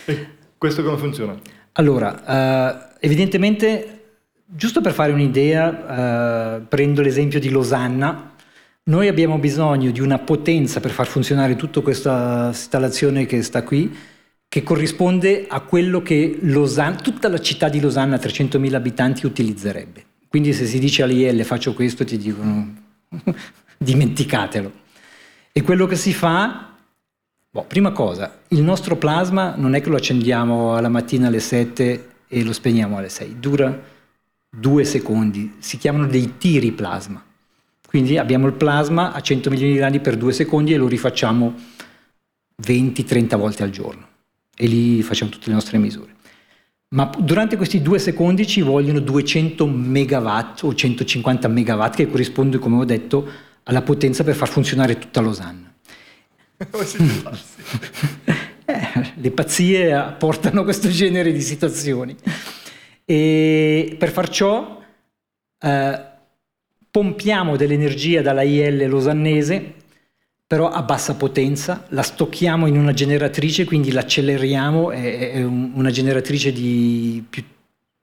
[0.04, 0.26] E
[0.56, 1.36] questo come funziona?
[1.72, 4.04] Allora, uh, evidentemente,
[4.44, 8.32] giusto per fare un'idea, uh, prendo l'esempio di Losanna,
[8.84, 13.94] noi abbiamo bisogno di una potenza per far funzionare tutta questa installazione che sta qui,
[14.48, 20.04] che corrisponde a quello che Losanna, tutta la città di Losanna, 300.000 abitanti, utilizzerebbe.
[20.28, 22.74] Quindi se si dice all'IL faccio questo, ti dicono
[23.78, 24.84] dimenticatelo.
[25.56, 26.74] E quello che si fa,
[27.50, 32.08] boh, prima cosa, il nostro plasma non è che lo accendiamo alla mattina alle 7
[32.28, 33.82] e lo spegniamo alle 6, dura
[34.50, 37.24] due secondi, si chiamano dei tiri plasma.
[37.88, 41.54] Quindi abbiamo il plasma a 100 milioni di gradi per due secondi e lo rifacciamo
[42.62, 44.06] 20-30 volte al giorno.
[44.54, 46.16] E lì facciamo tutte le nostre misure.
[46.88, 52.76] Ma durante questi due secondi ci vogliono 200 megawatt o 150 megawatt che corrisponde, come
[52.76, 53.26] ho detto,
[53.68, 55.72] alla potenza per far funzionare tutta Losanna.
[58.64, 62.16] eh, le pazzie portano questo genere di situazioni.
[63.04, 64.80] E per far ciò
[65.58, 66.00] eh,
[66.90, 69.74] pompiamo dell'energia dalla IL losannese,
[70.46, 76.52] però a bassa potenza, la stocchiamo in una generatrice, quindi l'acceleriamo, è, è una generatrice
[76.52, 77.24] di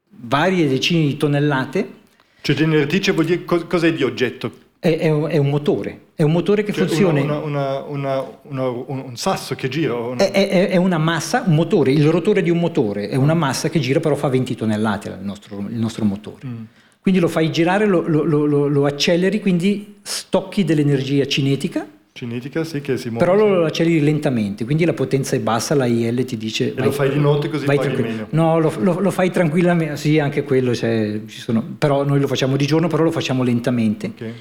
[0.10, 2.02] varie decine di tonnellate.
[2.42, 4.63] Cioè generatrice vuol dire cos'è di oggetto?
[4.84, 7.22] È, è, un, è un, motore, è un motore che cioè funziona...
[7.22, 9.96] Una, una, una, un sasso che gira?
[10.18, 14.02] È, una massa, un motore, il rotore di un motore, è una massa che gira
[14.02, 16.46] però fa 20 tonnellate il nostro, il nostro motore.
[16.46, 16.64] Mm.
[17.00, 22.80] Quindi lo fai girare, lo, lo, lo, lo acceleri, quindi stocchi dell'energia cinetica Cinetica, sì,
[22.80, 23.26] che si muove.
[23.26, 26.70] Però lo acceleri lentamente, quindi la potenza è bassa, la IL ti dice...
[26.70, 28.28] E vai, lo fai di notte così vai paghi meno.
[28.30, 32.88] No, lo, fai tranquillamente, sì, anche quello, cioè, sono, però noi lo facciamo di giorno,
[32.88, 34.12] però lo facciamo lentamente.
[34.14, 34.34] Okay.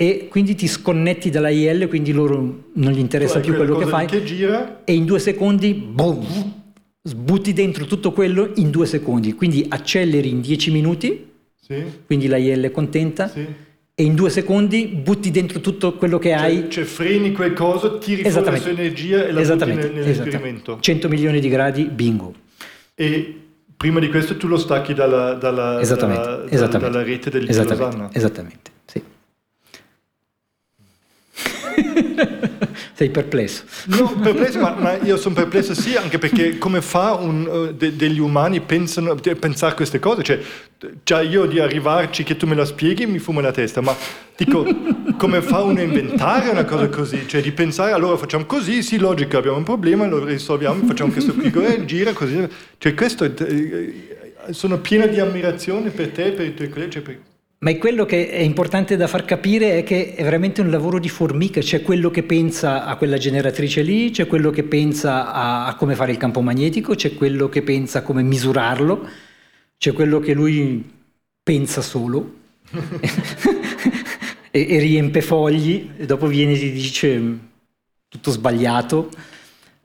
[0.00, 4.06] E quindi ti sconnetti dalla IL, quindi loro non gli interessa più quello che fai.
[4.06, 4.80] Che gira.
[4.84, 6.26] E in due secondi, boom,
[7.02, 9.34] sbutti dentro tutto quello in due secondi.
[9.34, 11.26] Quindi acceleri in dieci minuti,
[11.60, 11.84] sì.
[12.06, 13.28] quindi la IL è contenta.
[13.28, 16.70] Sì e in due secondi butti dentro tutto quello che cioè, hai.
[16.70, 20.78] Cioè freni qualcosa, tiri fuori la sua energia e la butti nell'esperimento.
[20.80, 22.32] 100 milioni di gradi, bingo.
[22.94, 23.40] E
[23.76, 29.02] prima di questo tu lo stacchi dalla, dalla, dalla, dalla rete del Esattamente, esattamente, sì.
[32.94, 33.64] Sei perplesso.
[33.86, 37.96] No, perplesso, ma, ma, io sono perplesso sì, anche perché come fa un, uh, de,
[37.96, 40.22] degli umani pensano, de, pensare queste cose?
[40.22, 40.40] Cioè,
[41.02, 43.94] già io di arrivarci che tu me la spieghi mi fumo la testa, ma
[44.36, 44.66] dico,
[45.16, 47.26] come fa uno a inventare una cosa così?
[47.26, 51.34] Cioè di pensare, allora facciamo così, sì, logica, abbiamo un problema, lo risolviamo, facciamo questo
[51.40, 52.46] e gira così.
[52.78, 54.18] Cioè questo, eh,
[54.50, 56.90] sono pieno di ammirazione per te, per i tuoi colleghi.
[56.92, 57.18] Cioè per...
[57.62, 60.98] Ma è quello che è importante da far capire è che è veramente un lavoro
[60.98, 65.66] di formica, c'è quello che pensa a quella generatrice lì, c'è quello che pensa a,
[65.66, 69.06] a come fare il campo magnetico, c'è quello che pensa a come misurarlo,
[69.76, 70.90] c'è quello che lui
[71.42, 72.36] pensa solo
[74.50, 77.38] e, e, riempie fogli e dopo viene e ti dice
[78.08, 79.10] tutto sbagliato.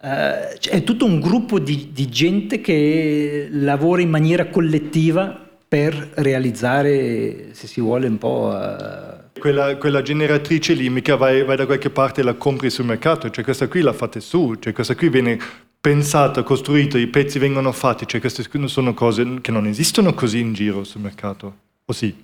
[0.01, 5.44] Uh, è tutto un gruppo di, di gente che lavora in maniera collettiva
[5.75, 8.55] per realizzare, se si vuole, un po'...
[8.55, 9.37] Uh...
[9.37, 13.29] Quella, quella, generatrice lì mica vai, vai, da qualche parte e la compri sul mercato,
[13.29, 15.37] cioè questa qui la fate su, cioè questa qui viene
[15.81, 20.53] pensata, costruita, i pezzi vengono fatti, cioè queste sono cose che non esistono così in
[20.53, 22.23] giro sul mercato, o sì?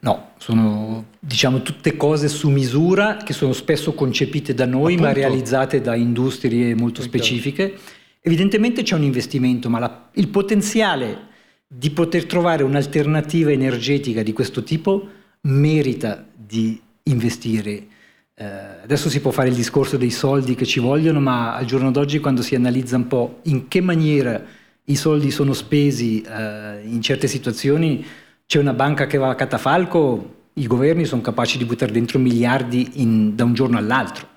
[0.00, 5.02] No, sono diciamo tutte cose su misura che sono spesso concepite da noi Appunto.
[5.04, 7.74] ma realizzate da industrie molto specifiche.
[8.20, 11.30] Evidentemente c'è un investimento, ma la, il potenziale
[11.74, 15.08] di poter trovare un'alternativa energetica di questo tipo
[15.42, 17.86] merita di investire.
[18.34, 18.44] Eh,
[18.82, 22.20] adesso si può fare il discorso dei soldi che ci vogliono, ma al giorno d'oggi
[22.20, 24.42] quando si analizza un po' in che maniera
[24.84, 28.04] i soldi sono spesi eh, in certe situazioni,
[28.44, 33.00] c'è una banca che va a catafalco, i governi sono capaci di buttare dentro miliardi
[33.00, 34.28] in, da un giorno all'altro.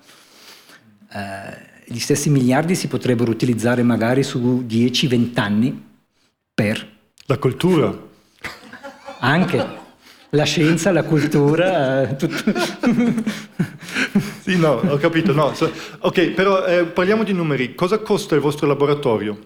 [1.12, 5.84] Eh, gli stessi miliardi si potrebbero utilizzare magari su 10-20 anni
[6.54, 6.94] per
[7.26, 7.96] la cultura.
[9.20, 9.84] Anche.
[10.30, 12.52] La scienza, la cultura, eh, tutto.
[14.42, 15.32] sì, no, ho capito.
[15.32, 15.52] No.
[16.00, 17.74] ok, però eh, parliamo di numeri.
[17.74, 19.38] Cosa costa il vostro laboratorio?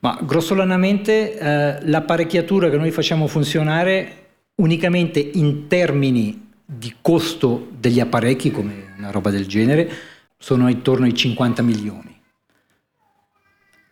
[0.00, 8.50] Ma grossolanamente eh, l'apparecchiatura che noi facciamo funzionare unicamente in termini di costo degli apparecchi,
[8.50, 9.90] come una roba del genere,
[10.36, 12.17] sono intorno ai 50 milioni.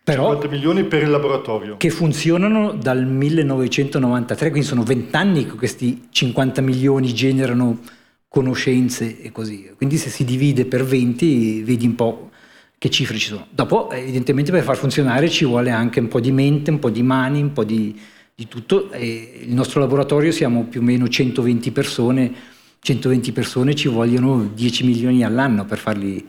[0.07, 1.79] Però 50 milioni per il laboratorio.
[1.79, 7.81] Che funzionano dal 1993, quindi sono 20 anni che questi 50 milioni generano
[8.29, 9.69] conoscenze e così.
[9.77, 12.31] Quindi se si divide per 20 vedi un po'
[12.79, 13.49] che cifre ci sono.
[13.51, 17.03] Dopo evidentemente per far funzionare ci vuole anche un po' di mente, un po' di
[17.03, 17.99] mani, un po' di,
[18.33, 18.93] di tutto.
[18.93, 22.33] E il nostro laboratorio siamo più o meno 120 persone,
[22.79, 26.25] 120 persone ci vogliono 10 milioni all'anno per farli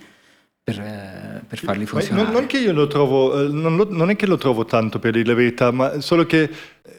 [0.64, 1.17] per, eh,
[1.48, 2.24] per farli funzionare.
[2.24, 5.00] Non, non, che io lo trovo, eh, non, lo, non, è che lo trovo tanto
[5.00, 6.50] per dire la verità, ma solo che,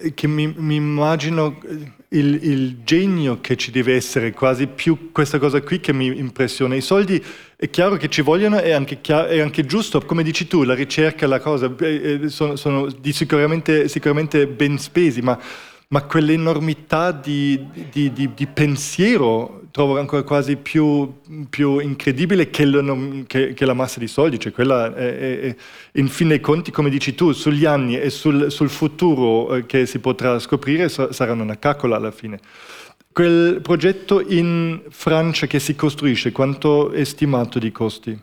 [0.00, 1.60] eh, che mi, mi, immagino
[2.08, 6.74] il, il, genio che ci deve essere, quasi più questa cosa qui che mi impressiona.
[6.74, 7.22] I soldi
[7.56, 10.74] è chiaro che ci vogliono, è anche, chiaro, è anche giusto, come dici tu, la
[10.74, 11.74] ricerca, la cosa,
[12.26, 15.38] sono, sono sicuramente, sicuramente ben spesi, ma
[15.90, 22.68] ma quell'enormità di, di, di, di, pensiero trovo ancora quasi più, più incredibile che,
[23.28, 25.56] che, che, la massa di soldi, cioè quella è, è, è,
[25.92, 29.86] in fin dei conti, come dici tu, sugli anni e sul, sul futuro eh, che
[29.86, 32.40] si potrà scoprire saranno una caccola alla fine.
[33.12, 38.18] Quel progetto in Francia che si costruisce, quanto è stimato di costi?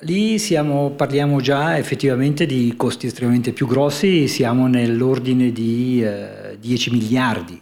[0.00, 6.90] Lì siamo, parliamo già effettivamente di costi estremamente più grossi, siamo nell'ordine di eh, 10
[6.92, 7.60] miliardi,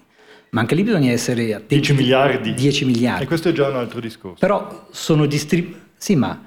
[0.51, 1.75] ma anche lì bisogna essere attenti.
[1.75, 2.55] 10 miliardi?
[2.55, 3.25] 10 miliardi.
[3.25, 4.39] E questo è già un altro discorso.
[4.39, 5.79] Però sono distribuiti...
[5.97, 6.41] Sì, ma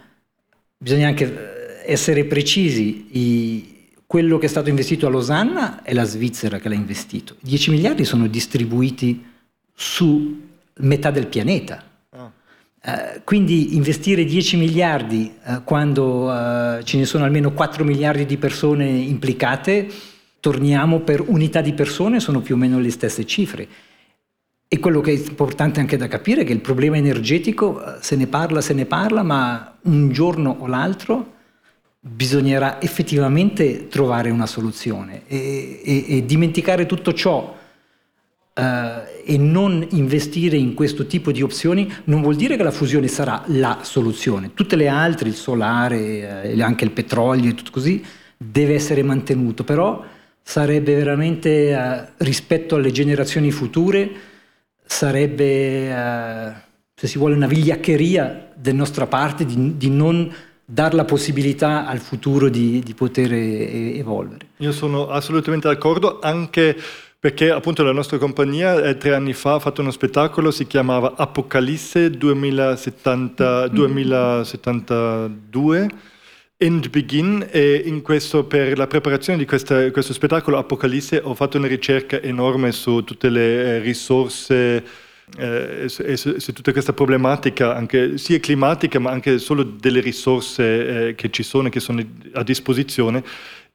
[0.77, 3.07] bisogna anche eh, essere precisi.
[3.11, 3.77] I...
[4.05, 7.35] Quello che è stato investito a Losanna è la Svizzera che l'ha investito.
[7.41, 9.23] 10 miliardi sono distribuiti
[9.73, 11.83] su metà del pianeta
[12.81, 18.37] eh, quindi investire 10 miliardi uh, quando uh, ce ne sono almeno 4 miliardi di
[18.37, 19.87] persone implicate,
[20.39, 23.67] torniamo per unità di persone, sono più o meno le stesse cifre.
[24.71, 28.15] E quello che è importante anche da capire è che il problema energetico eh, se
[28.15, 31.33] ne parla, se ne parla, ma un giorno o l'altro
[31.99, 37.57] bisognerà effettivamente trovare una soluzione e, e, e dimenticare tutto ciò
[38.53, 43.07] eh, e non investire in questo tipo di opzioni non vuol dire che la fusione
[43.07, 44.53] sarà la soluzione.
[44.53, 48.03] Tutte le altre, il solare, eh, anche il petrolio e tutto così,
[48.37, 50.03] deve essere mantenuto, però
[50.41, 54.09] sarebbe veramente eh, rispetto alle generazioni future,
[54.89, 56.53] sarebbe, eh,
[56.95, 60.33] se si vuole, una vigliaccheria da nostra parte di, di non
[60.65, 64.47] dar la possibilità al futuro di, di poter evolvere.
[64.57, 66.75] Io sono assolutamente d'accordo, anche
[67.19, 71.13] perché appunto la nostra compagnia eh, tre anni fa ha fatto uno spettacolo, si chiamava
[71.15, 75.89] Apocalisse 2070, 2072
[76.61, 81.57] And Begin e in questo, per la preparazione di questa, questo spettacolo Apocalisse ho fatto
[81.57, 84.83] una ricerca enorme su tutte le eh, risorse
[85.37, 91.07] eh, e, su, su, tutta questa problematica anche, sia climatica ma anche solo delle risorse
[91.07, 93.23] eh, che ci sono e che sono a disposizione.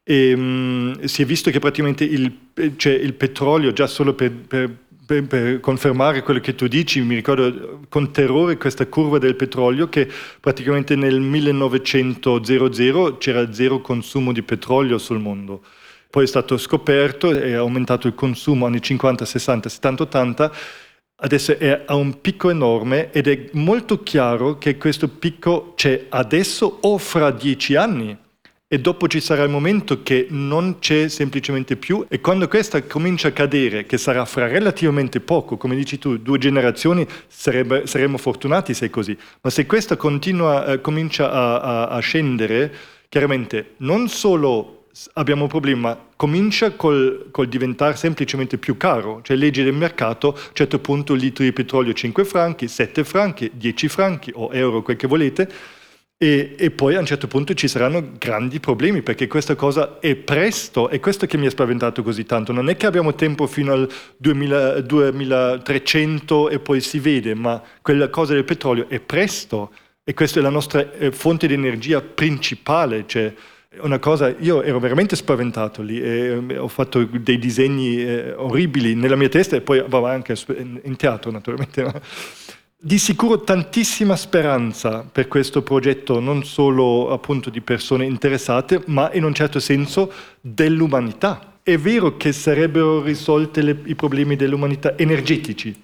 [0.02, 2.30] E, um, si è visto che praticamente il,
[2.76, 7.14] cioè, il petrolio, già solo per, per, per, per, confermare quello che tu dici, mi
[7.14, 10.08] ricordo con terrore questa curva del petrolio che
[10.40, 12.40] praticamente nel 1900
[13.18, 15.62] c'era zero consumo di petrolio sul mondo.
[16.10, 20.52] Poi è stato scoperto e è aumentato il consumo anni 50, 60, 70, 80
[21.16, 26.78] adesso è a un picco enorme ed è molto chiaro che questo picco c'è adesso
[26.82, 28.16] o fra dieci anni
[28.74, 33.28] e dopo ci sarà il momento che non c'è semplicemente più e quando questa comincia
[33.28, 38.74] a cadere, che sarà fra relativamente poco, come dici tu, due generazioni, sarebbe, saremmo fortunati
[38.74, 42.74] se è così, ma se questa continua, eh, comincia a, a, a scendere,
[43.08, 49.62] chiaramente non solo abbiamo un problema, comincia col, col, diventare semplicemente più caro, cioè legge
[49.62, 53.86] del mercato, a un certo punto il litro di petrolio 5 franchi, 7 franchi, 10
[53.86, 55.48] franchi o euro, quel che volete,
[56.16, 60.14] e, e, poi a un certo punto ci saranno grandi problemi perché questa cosa è
[60.14, 62.52] presto, e questo che mi ha spaventato così tanto.
[62.52, 68.08] Non è che abbiamo tempo fino al 2000, 2300 e poi si vede, ma quella
[68.08, 69.72] cosa del petrolio è presto
[70.04, 73.04] e questa è la nostra eh, fonte di energia principale.
[73.06, 73.34] Cioè,
[73.80, 79.16] una cosa, io ero veramente spaventato lì eh, ho fatto dei disegni eh, orribili nella
[79.16, 81.82] mia testa e poi anche in teatro naturalmente
[82.84, 89.24] di sicuro tantissima speranza per questo progetto, non solo appunto di persone interessate, ma in
[89.24, 91.54] un certo senso dell'umanità.
[91.62, 95.74] È vero che sarebbero risolti i problemi dell'umanità energetici.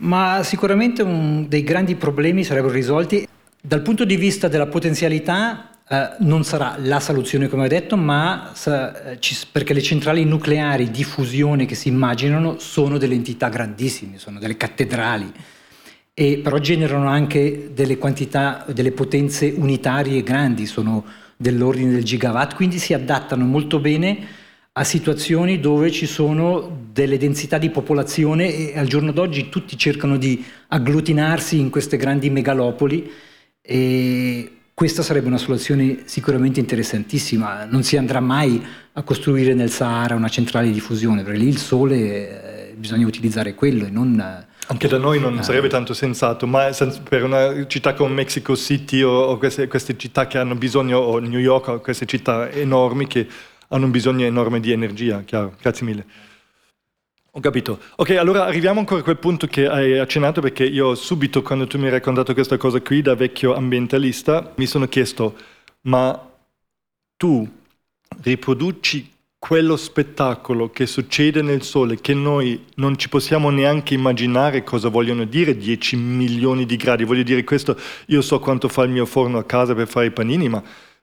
[0.00, 3.26] Ma sicuramente un dei grandi problemi sarebbero risolti
[3.58, 5.70] dal punto di vista della potenzialità.
[5.88, 10.90] Eh, non sarà la soluzione come ho detto, ma sa, ci, perché le centrali nucleari
[10.90, 15.32] di fusione che si immaginano sono delle entità grandissime, sono delle cattedrali
[16.20, 21.02] e però generano anche delle quantità, delle potenze unitarie grandi, sono
[21.34, 24.18] dell'ordine del gigawatt, quindi si adattano molto bene
[24.72, 30.18] a situazioni dove ci sono delle densità di popolazione e al giorno d'oggi tutti cercano
[30.18, 33.10] di agglutinarsi in queste grandi megalopoli
[33.62, 37.64] e questa sarebbe una soluzione sicuramente interessantissima.
[37.64, 38.62] Non si andrà mai
[38.92, 43.54] a costruire nel Sahara una centrale di fusione, perché lì il sole eh, bisogna utilizzare
[43.54, 46.70] quello e non anche da noi non sarebbe tanto sensato, ma
[47.08, 51.18] per una città come Mexico City o, o queste, queste, città che hanno bisogno, o
[51.18, 53.26] New York, o queste città enormi che
[53.68, 55.56] hanno un bisogno enorme di energia, chiaro.
[55.60, 56.04] Grazie mille.
[57.32, 57.80] Ho capito.
[57.96, 61.76] Ok, allora arriviamo ancora a quel punto che hai accennato perché io subito quando tu
[61.76, 65.36] mi hai raccontato questa cosa qui da vecchio ambientalista mi sono chiesto,
[65.82, 66.28] ma
[67.16, 67.48] tu
[68.22, 69.09] riproduci
[69.40, 75.24] quello spettacolo che succede nel sole, che noi non ci possiamo neanche immaginare cosa vogliono
[75.24, 77.04] dire 10 milioni di gradi.
[77.04, 77.74] Voglio dire questo,
[78.08, 80.62] io so quanto fa il mio forno a casa per fare i panini, ma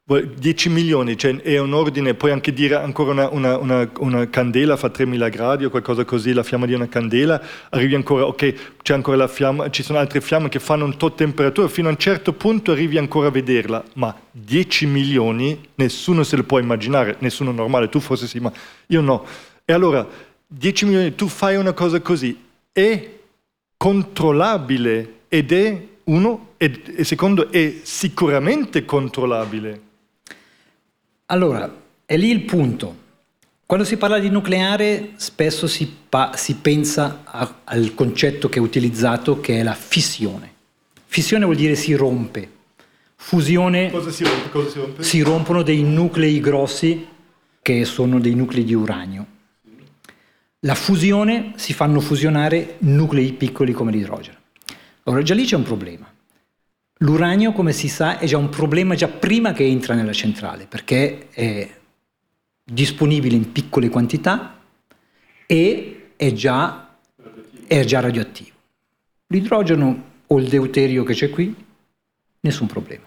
[0.09, 4.77] 10 milioni, cioè è un ordine, puoi anche dire ancora una, una, una, una, candela
[4.77, 7.41] fa 3000 gradi o qualcosa così, la fiamma di una candela,
[7.71, 11.17] arrivi ancora, ok, c'è ancora la fiamma, ci sono altre fiamme che fanno un tot
[11.17, 16.37] temperatura, fino a un certo punto arrivi ancora a vederla, ma 10 milioni nessuno se
[16.37, 18.49] lo può immaginare, nessuno normale, tu forse sì, ma
[18.85, 19.25] io no.
[19.65, 20.07] E allora,
[20.47, 23.09] 10 milioni, tu fai una cosa così, è
[23.75, 29.86] controllabile ed è uno, e, secondo, è sicuramente controllabile.
[31.27, 31.73] Allora,
[32.05, 33.05] è lì il punto.
[33.65, 38.61] Quando si parla di nucleare spesso si, pa- si pensa a- al concetto che è
[38.61, 40.53] utilizzato che è la fissione.
[41.05, 42.51] Fissione vuol dire si rompe.
[43.19, 44.49] Fusione Cosa si rompe?
[44.51, 45.03] Cosa si rompe?
[45.03, 47.07] si rompono dei nuclei grossi
[47.61, 49.25] che sono dei nuclei di uranio.
[50.61, 54.37] la fusione si fanno fusionare nuclei piccoli come l'idrogeno.
[55.03, 56.11] Allora già lì c'è un problema.
[56.99, 61.27] L'uranio, come si sa, è già un problema già prima che entra nella centrale, perché
[61.29, 61.69] è
[62.63, 64.59] disponibile in piccole quantità
[65.45, 66.97] e è già,
[67.67, 68.55] è già radioattivo.
[69.27, 71.53] L'idrogeno o il deuterio che c'è qui,
[72.39, 73.05] nessun problema.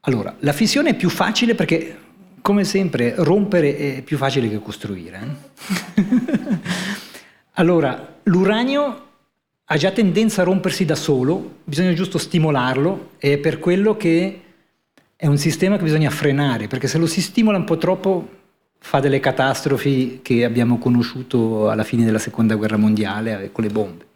[0.00, 1.96] Allora, la fissione è più facile perché,
[2.40, 5.38] come sempre, rompere è più facile che costruire.
[5.96, 6.04] Eh?
[7.52, 9.09] allora, l'uranio
[9.72, 14.40] ha già tendenza a rompersi da solo, bisogna giusto stimolarlo e è per quello che
[15.14, 18.28] è un sistema che bisogna frenare, perché se lo si stimola un po' troppo
[18.80, 23.70] fa delle catastrofi che abbiamo conosciuto alla fine della seconda guerra mondiale eh, con le
[23.70, 24.06] bombe.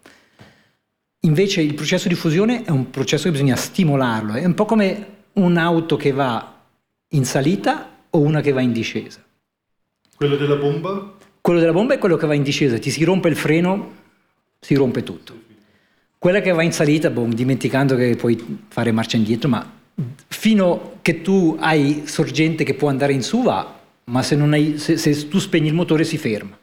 [1.21, 5.07] Invece il processo di fusione è un processo che bisogna stimolarlo, è un po' come
[5.35, 6.63] un'auto che va
[7.11, 9.23] in salita o una che va in discesa.
[10.17, 11.15] Quello della bomba?
[11.41, 14.03] Quello della bomba è quello che va in discesa, ti si rompe il freno,
[14.59, 15.43] si rompe tutto.
[16.25, 19.71] Quella che va in salita, boh, dimenticando che puoi fare marcia indietro, ma
[20.27, 24.97] fino che tu hai sorgente che può andare in su va, ma se, hai, se,
[24.97, 26.59] se tu spegni il motore si ferma.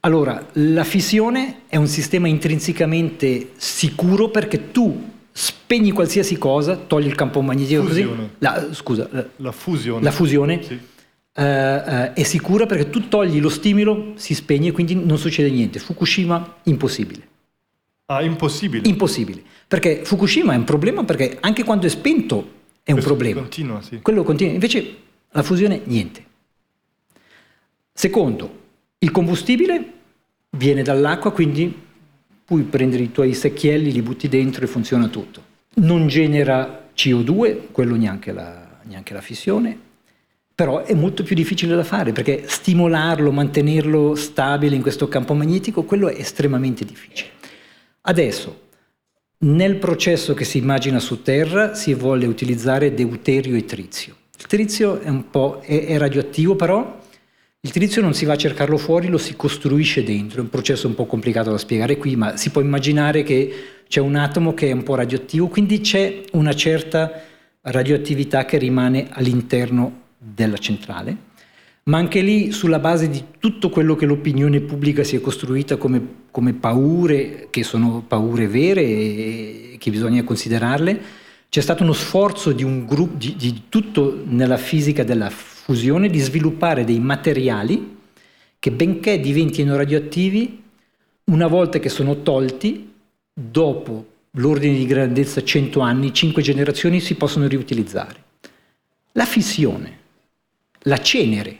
[0.00, 7.14] Allora, la fissione è un sistema intrinsecamente sicuro perché tu spegni qualsiasi cosa, togli il
[7.14, 8.16] campo magnetico fusione.
[8.16, 8.28] così.
[8.38, 10.02] La, scusa, la, la fusione.
[10.02, 10.72] La fusione sì.
[10.72, 15.50] uh, uh, è sicura perché tu togli lo stimolo, si spegne e quindi non succede
[15.50, 15.78] niente.
[15.78, 17.28] Fukushima, impossibile.
[18.06, 18.88] Ah, impossibile?
[18.88, 19.42] Impossibile.
[19.66, 23.40] Perché Fukushima è un problema perché anche quando è spento è Questo un problema.
[23.40, 24.00] Continua, sì.
[24.02, 24.52] Quello continua.
[24.52, 24.96] Invece
[25.30, 26.24] la fusione, niente.
[27.92, 28.60] Secondo,
[28.98, 29.92] il combustibile
[30.50, 31.74] viene dall'acqua, quindi
[32.44, 35.50] puoi prendere i tuoi secchielli, li butti dentro e funziona tutto.
[35.74, 39.78] Non genera CO2, quello neanche la, neanche la fissione,
[40.54, 45.84] però è molto più difficile da fare perché stimolarlo, mantenerlo stabile in questo campo magnetico,
[45.84, 47.30] quello è estremamente difficile.
[48.02, 48.60] Adesso,
[49.44, 54.16] nel processo che si immagina su Terra si vuole utilizzare deuterio e trizio.
[54.36, 57.00] Il trizio è, un po', è, è radioattivo però,
[57.60, 60.88] il trizio non si va a cercarlo fuori, lo si costruisce dentro, è un processo
[60.88, 63.52] un po' complicato da spiegare qui, ma si può immaginare che
[63.86, 67.22] c'è un atomo che è un po' radioattivo, quindi c'è una certa
[67.60, 71.16] radioattività che rimane all'interno della centrale,
[71.84, 76.00] ma anche lì sulla base di tutto quello che l'opinione pubblica si è costruita come,
[76.30, 81.00] come paure, che sono paure vere e che bisogna considerarle,
[81.48, 86.18] c'è stato uno sforzo di un gruppo, di, di tutto nella fisica della fusione di
[86.20, 87.98] sviluppare dei materiali
[88.58, 90.62] che benché diventino radioattivi,
[91.24, 92.92] una volta che sono tolti,
[93.32, 98.22] dopo l'ordine di grandezza 100 anni, 5 generazioni, si possono riutilizzare.
[99.12, 99.98] La fissione,
[100.82, 101.58] la cenere,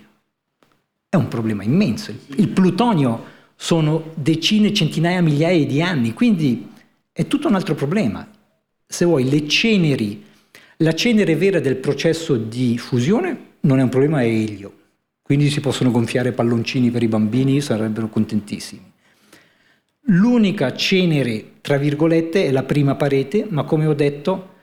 [1.12, 2.10] è un problema immenso.
[2.36, 6.70] Il plutonio sono decine, centinaia, migliaia di anni, quindi
[7.12, 8.26] è tutto un altro problema.
[8.86, 10.24] Se vuoi, le ceneri,
[10.78, 14.72] la cenere vera del processo di fusione non è un problema, è elio.
[15.20, 18.90] Quindi si possono gonfiare palloncini per i bambini, sarebbero contentissimi.
[20.06, 24.54] L'unica cenere, tra virgolette, è la prima parete, ma come ho detto,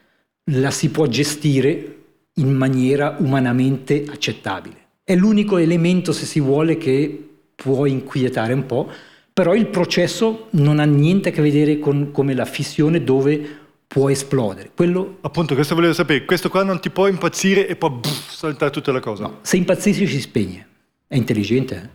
[0.45, 1.97] la si può gestire
[2.33, 4.87] in maniera umanamente accettabile.
[5.09, 8.91] È l'unico elemento, se si vuole, che può inquietare un po',
[9.33, 13.57] però il processo non ha niente a che vedere con come la fissione dove
[13.87, 14.69] può esplodere.
[14.75, 15.17] Quello...
[15.21, 18.91] Appunto, questo volevo sapere, questo qua non ti può impazzire e poi buff, saltare tutta
[18.91, 19.23] la cosa.
[19.23, 20.67] No, se impazzisci si spegne.
[21.07, 21.89] È intelligente,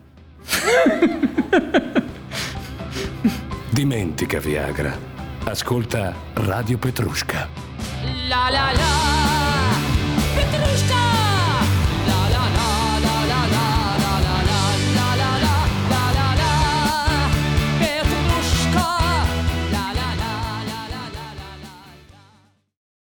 [0.50, 2.02] eh?
[3.70, 4.98] Dimentica Viagra.
[5.44, 7.48] Ascolta Radio Petrusca.
[8.28, 9.13] La la la.